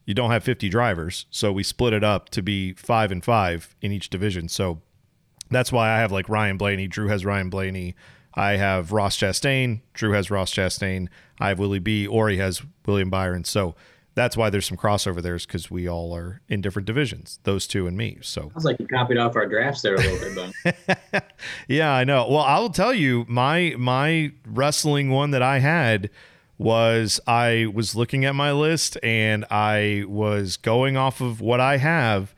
[0.04, 1.26] you don't have 50 drivers.
[1.30, 4.48] So we split it up to be five and five in each division.
[4.48, 4.80] So
[5.50, 6.88] that's why I have like Ryan Blaney.
[6.88, 7.94] Drew has Ryan Blaney.
[8.34, 9.80] I have Ross Chastain.
[9.94, 11.08] Drew has Ross Chastain.
[11.40, 12.06] I have Willie B.
[12.06, 13.44] Ori has William Byron.
[13.44, 13.74] So
[14.16, 17.66] that's why there's some crossover there, is because we all are in different divisions, those
[17.66, 18.16] two and me.
[18.22, 20.34] So Sounds like you copied off our drafts there a little bit,
[21.14, 21.22] Bone.
[21.68, 22.26] yeah, I know.
[22.26, 26.08] Well, I'll tell you, my my wrestling one that I had
[26.56, 31.76] was I was looking at my list and I was going off of what I
[31.76, 32.34] have,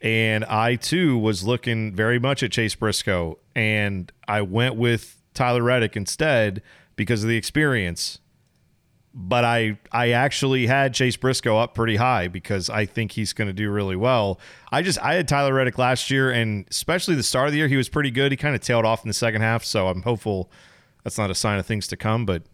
[0.00, 5.64] and I too was looking very much at Chase Briscoe, and I went with Tyler
[5.64, 6.62] Reddick instead
[6.94, 8.20] because of the experience.
[9.20, 13.48] But I I actually had Chase Briscoe up pretty high because I think he's going
[13.48, 14.38] to do really well.
[14.70, 17.66] I just I had Tyler Reddick last year, and especially the start of the year,
[17.66, 18.30] he was pretty good.
[18.30, 20.52] He kind of tailed off in the second half, so I'm hopeful
[21.02, 22.26] that's not a sign of things to come.
[22.26, 22.44] But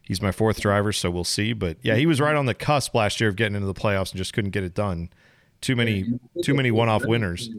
[0.00, 1.52] he's my fourth driver, so we'll see.
[1.52, 4.10] But yeah, he was right on the cusp last year of getting into the playoffs
[4.12, 5.10] and just couldn't get it done.
[5.60, 6.06] Too many
[6.42, 7.50] too many one off winners.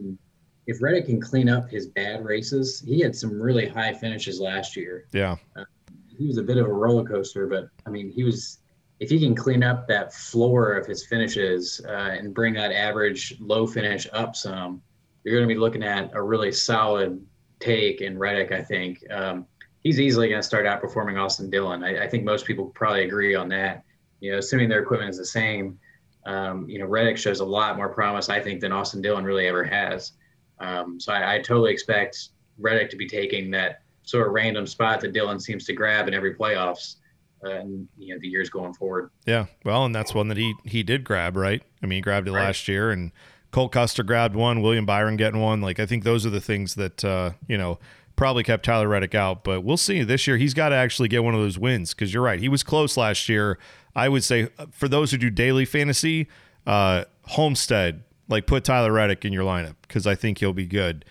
[0.66, 4.76] If Reddick can clean up his bad races, he had some really high finishes last
[4.76, 5.06] year.
[5.12, 5.36] Yeah.
[5.54, 5.62] Uh,
[6.18, 8.58] he was a bit of a roller coaster, but I mean, he was.
[8.98, 13.36] If he can clean up that floor of his finishes uh, and bring that average
[13.40, 14.80] low finish up some,
[15.22, 17.22] you're going to be looking at a really solid
[17.60, 18.52] take in Reddick.
[18.52, 19.46] I think um,
[19.82, 21.84] he's easily going to start outperforming Austin Dillon.
[21.84, 23.84] I, I think most people probably agree on that.
[24.20, 25.78] You know, assuming their equipment is the same,
[26.24, 29.46] um, you know, Reddick shows a lot more promise, I think, than Austin Dillon really
[29.46, 30.12] ever has.
[30.58, 35.00] Um, so I, I totally expect Reddick to be taking that sort of random spot
[35.02, 36.96] that Dillon seems to grab in every playoffs,
[37.44, 39.10] uh, and you know the years going forward.
[39.26, 41.62] Yeah, well, and that's one that he he did grab, right?
[41.82, 42.44] I mean, he grabbed it right.
[42.44, 43.12] last year, and
[43.50, 45.60] Cole Custer grabbed one, William Byron getting one.
[45.60, 47.78] Like I think those are the things that uh, you know
[48.14, 50.38] probably kept Tyler Reddick out, but we'll see this year.
[50.38, 52.40] He's got to actually get one of those wins because you're right.
[52.40, 53.58] He was close last year.
[53.94, 56.28] I would say uh, for those who do daily fantasy,
[56.66, 61.04] uh, Homestead, like put Tyler Reddick in your lineup because I think he'll be good.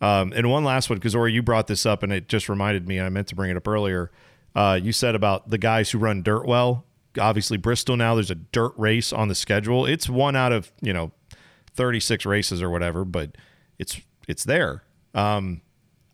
[0.00, 2.88] Um, and one last one, because Ori, you brought this up and it just reminded
[2.88, 4.10] me, I meant to bring it up earlier.
[4.54, 6.84] Uh, you said about the guys who run dirt well.
[7.18, 9.84] Obviously, Bristol now there's a dirt race on the schedule.
[9.84, 11.12] It's one out of you know
[11.74, 13.36] 36 races or whatever, but
[13.78, 14.84] it's it's there.
[15.14, 15.60] Um,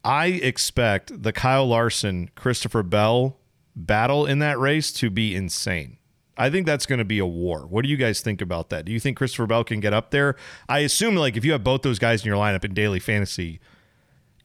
[0.05, 3.37] I expect the Kyle Larson Christopher Bell
[3.75, 5.99] battle in that race to be insane.
[6.39, 7.67] I think that's going to be a war.
[7.67, 8.85] What do you guys think about that?
[8.85, 10.37] Do you think Christopher Bell can get up there?
[10.69, 13.59] I assume like if you have both those guys in your lineup in daily fantasy,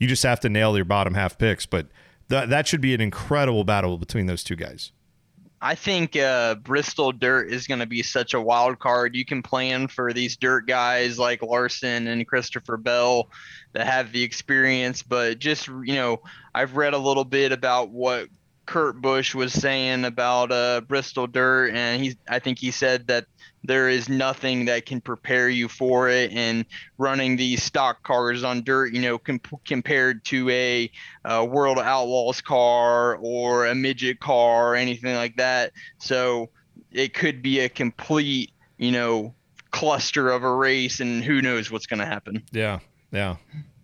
[0.01, 1.67] you just have to nail your bottom half picks.
[1.67, 1.85] But
[2.27, 4.91] th- that should be an incredible battle between those two guys.
[5.61, 9.15] I think uh, Bristol Dirt is going to be such a wild card.
[9.15, 13.29] You can plan for these dirt guys like Larson and Christopher Bell
[13.73, 16.23] that have the experience, but just you know,
[16.55, 18.27] I've read a little bit about what
[18.65, 23.25] Kurt Busch was saying about uh, Bristol Dirt, and he's I think he said that
[23.63, 26.65] there is nothing that can prepare you for it and
[26.97, 30.91] running these stock cars on dirt you know comp- compared to a,
[31.25, 35.71] a world outlaws car or a midget car or anything like that.
[35.99, 36.49] So
[36.91, 39.33] it could be a complete you know
[39.71, 42.43] cluster of a race and who knows what's going to happen.
[42.51, 42.79] Yeah
[43.11, 43.35] yeah.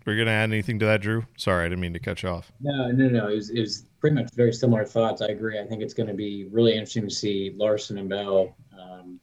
[0.06, 1.26] We're going to add anything to that drew?
[1.38, 2.52] Sorry i didn't mean to cut you off.
[2.62, 3.28] No no no.
[3.28, 5.22] It was, it was pretty much very similar thoughts.
[5.22, 5.60] I agree.
[5.60, 9.20] I think it's going to be really interesting to see larson and bell um,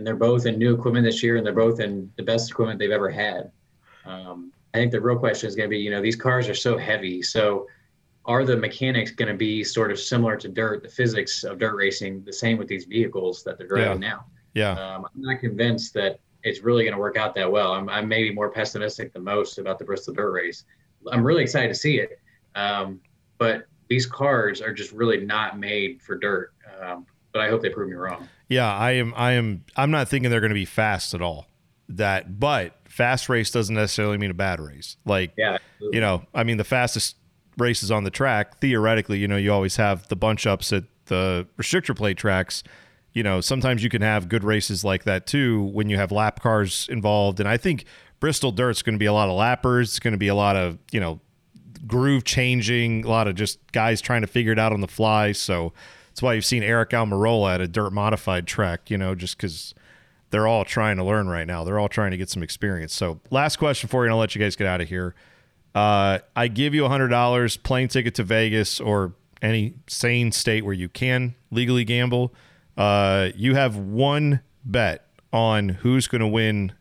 [0.00, 2.78] and they're both in new equipment this year, and they're both in the best equipment
[2.78, 3.52] they've ever had.
[4.06, 6.54] Um, I think the real question is going to be, you know, these cars are
[6.54, 7.66] so heavy, so
[8.24, 11.76] are the mechanics going to be sort of similar to dirt, the physics of dirt
[11.76, 14.08] racing, the same with these vehicles that they're driving yeah.
[14.08, 14.24] now?
[14.54, 14.70] Yeah.
[14.70, 17.74] Um, I'm not convinced that it's really going to work out that well.
[17.74, 20.64] I'm, I'm maybe more pessimistic than most about the Bristol Dirt Race.
[21.12, 22.18] I'm really excited to see it,
[22.54, 23.00] um,
[23.36, 26.54] but these cars are just really not made for dirt.
[26.80, 28.28] Um, but I hope they prove me wrong.
[28.48, 29.14] Yeah, I am.
[29.16, 29.64] I am.
[29.76, 31.46] I'm not thinking they're going to be fast at all.
[31.88, 34.96] That, but fast race doesn't necessarily mean a bad race.
[35.04, 35.96] Like, yeah, absolutely.
[35.96, 37.16] you know, I mean, the fastest
[37.56, 41.46] races on the track, theoretically, you know, you always have the bunch ups at the
[41.58, 42.62] restrictor plate tracks.
[43.12, 46.40] You know, sometimes you can have good races like that too when you have lap
[46.40, 47.40] cars involved.
[47.40, 47.84] And I think
[48.20, 49.90] Bristol Dirt's going to be a lot of lappers.
[49.90, 51.20] It's going to be a lot of you know
[51.86, 55.32] groove changing, a lot of just guys trying to figure it out on the fly.
[55.32, 55.72] So
[56.10, 59.74] that's why you've seen Aric Almirola at a dirt modified track, you know, just because
[60.30, 61.62] they're all trying to learn right now.
[61.62, 62.92] They're all trying to get some experience.
[62.92, 65.14] So, last question for you, and I'll let you guys get out of here.
[65.72, 70.88] Uh, I give you $100 plane ticket to Vegas or any sane state where you
[70.88, 72.34] can legally gamble.
[72.76, 76.72] Uh, you have one bet on who's going to win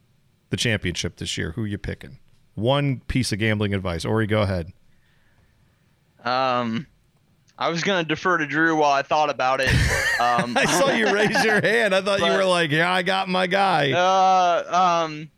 [0.50, 1.52] the championship this year.
[1.52, 2.18] Who are you picking?
[2.56, 4.06] One piece of gambling advice.
[4.06, 4.74] Ori, go ahead.
[6.26, 6.88] Um,
[7.60, 9.70] I was gonna defer to Drew while I thought about it.
[10.20, 11.96] Um, I saw you raise your hand.
[11.96, 15.30] I thought but, you were like, "Yeah, I got my guy." Uh, um,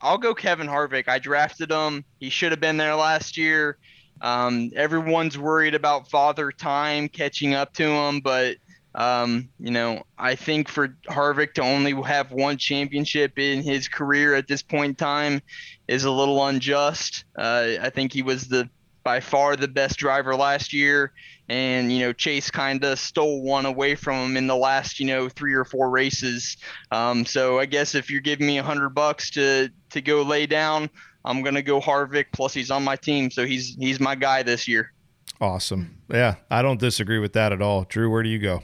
[0.00, 1.08] I'll go Kevin Harvick.
[1.08, 2.06] I drafted him.
[2.18, 3.76] He should have been there last year.
[4.22, 8.56] Um, everyone's worried about Father Time catching up to him, but
[8.94, 14.34] Um, you know, I think for Harvick to only have one championship in his career
[14.34, 15.42] at this point in time
[15.86, 17.24] is a little unjust.
[17.36, 18.70] Uh, I think he was the
[19.04, 21.12] by far the best driver last year,
[21.48, 25.06] and you know Chase kind of stole one away from him in the last you
[25.06, 26.56] know three or four races.
[26.90, 30.46] Um, so I guess if you're giving me a hundred bucks to to go lay
[30.46, 30.90] down,
[31.24, 32.26] I'm gonna go Harvick.
[32.32, 34.92] Plus he's on my team, so he's he's my guy this year.
[35.40, 35.98] Awesome.
[36.08, 37.84] Yeah, I don't disagree with that at all.
[37.84, 38.62] Drew, where do you go?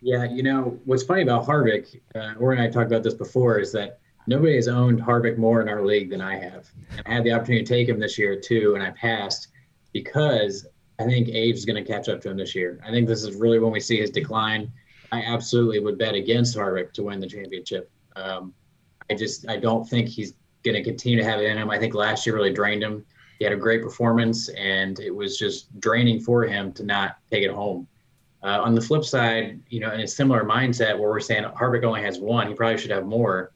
[0.00, 3.60] Yeah, you know what's funny about Harvick, uh, Ori and I talked about this before,
[3.60, 6.68] is that nobody has owned Harvick more in our league than I have.
[6.90, 9.48] And I had the opportunity to take him this year too, and I passed
[9.92, 10.66] because
[11.02, 12.80] I think age is going to catch up to him this year.
[12.86, 14.70] I think this is really when we see his decline.
[15.10, 17.90] I absolutely would bet against Harvick to win the championship.
[18.16, 18.54] Um,
[19.10, 21.70] I just I don't think he's going to continue to have it in him.
[21.70, 23.04] I think last year really drained him.
[23.38, 27.44] He had a great performance, and it was just draining for him to not take
[27.44, 27.88] it home.
[28.44, 31.84] Uh, on the flip side, you know, in a similar mindset where we're saying Harvick
[31.84, 33.52] only has one, he probably should have more.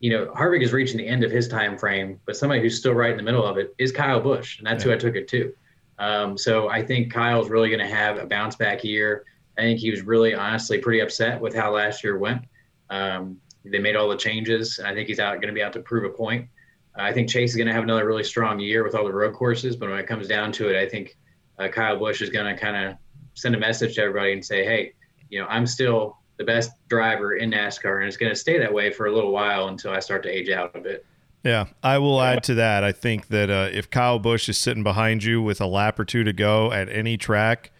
[0.00, 2.92] You know, Harvick is reaching the end of his time frame, but somebody who's still
[2.92, 4.90] right in the middle of it is Kyle Busch, and that's yeah.
[4.90, 5.54] who I took it to.
[5.98, 9.24] Um, so I think Kyle's really going to have a bounce back year.
[9.56, 12.42] I think he was really honestly pretty upset with how last year went.
[12.90, 15.80] Um, they made all the changes, I think he's out going to be out to
[15.80, 16.48] prove a point.
[16.96, 19.34] I think Chase is going to have another really strong year with all the road
[19.34, 21.16] courses, but when it comes down to it, I think
[21.58, 22.96] uh, Kyle Busch is going to kind of
[23.34, 24.92] send a message to everybody and say, hey,
[25.28, 28.72] you know, I'm still the best driver in NASCAR, and it's going to stay that
[28.72, 31.06] way for a little while until I start to age out a bit.
[31.44, 32.84] Yeah, I will add to that.
[32.84, 36.04] I think that uh, if Kyle Busch is sitting behind you with a lap or
[36.06, 37.70] two to go at any track,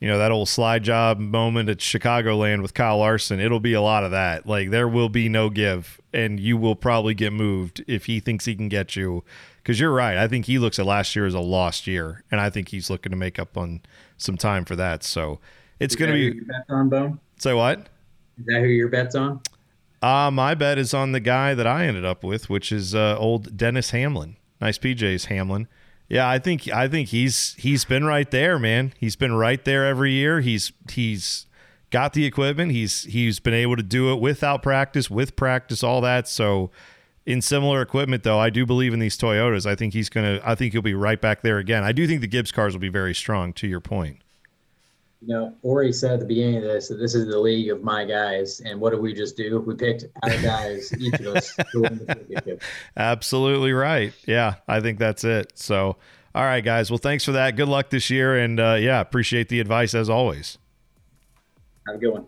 [0.00, 3.80] you know, that old slide job moment at Chicagoland with Kyle Larson, it'll be a
[3.80, 4.46] lot of that.
[4.46, 8.46] Like, there will be no give, and you will probably get moved if he thinks
[8.46, 9.22] he can get you.
[9.62, 10.18] Because you're right.
[10.18, 12.90] I think he looks at last year as a lost year, and I think he's
[12.90, 13.80] looking to make up on
[14.18, 15.04] some time for that.
[15.04, 15.38] So
[15.78, 16.40] it's going to be.
[16.40, 17.20] Bets on Bone.
[17.38, 17.78] Say what?
[18.38, 19.40] Is that who your bet's on?
[20.04, 23.16] Uh, my bet is on the guy that I ended up with, which is uh,
[23.16, 24.36] old Dennis Hamlin.
[24.60, 25.66] Nice PJs, Hamlin.
[26.10, 28.92] Yeah, I think I think he's he's been right there, man.
[28.98, 30.42] He's been right there every year.
[30.42, 31.46] He's he's
[31.88, 32.72] got the equipment.
[32.72, 36.28] He's he's been able to do it without practice, with practice, all that.
[36.28, 36.70] So
[37.24, 39.64] in similar equipment though, I do believe in these Toyotas.
[39.64, 41.82] I think he's going to I think he'll be right back there again.
[41.82, 44.18] I do think the Gibbs cars will be very strong to your point
[45.26, 47.82] you know, Ori said at the beginning of this that this is the league of
[47.82, 49.58] my guys, and what did we just do?
[49.60, 52.62] We picked our guys, each of us, to win the championship.
[52.96, 54.12] Absolutely right.
[54.26, 55.52] Yeah, I think that's it.
[55.54, 55.96] So,
[56.34, 56.90] all right, guys.
[56.90, 57.56] Well, thanks for that.
[57.56, 60.58] Good luck this year, and uh, yeah, appreciate the advice as always.
[61.86, 62.26] Have a good one.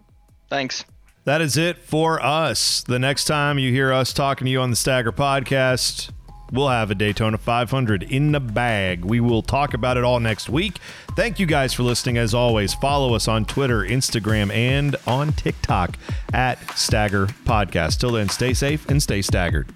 [0.49, 0.87] Thanks.
[1.25, 2.83] That is it for us.
[2.83, 6.13] The next time you hear us talking to you on the Stagger podcast,
[6.53, 9.05] We'll have a Daytona 500 in the bag.
[9.05, 10.79] We will talk about it all next week.
[11.17, 12.19] Thank you guys for listening.
[12.19, 15.97] As always, follow us on Twitter, Instagram, and on TikTok
[16.33, 17.99] at Stagger Podcast.
[18.01, 19.69] Till then, stay safe and stay staggered.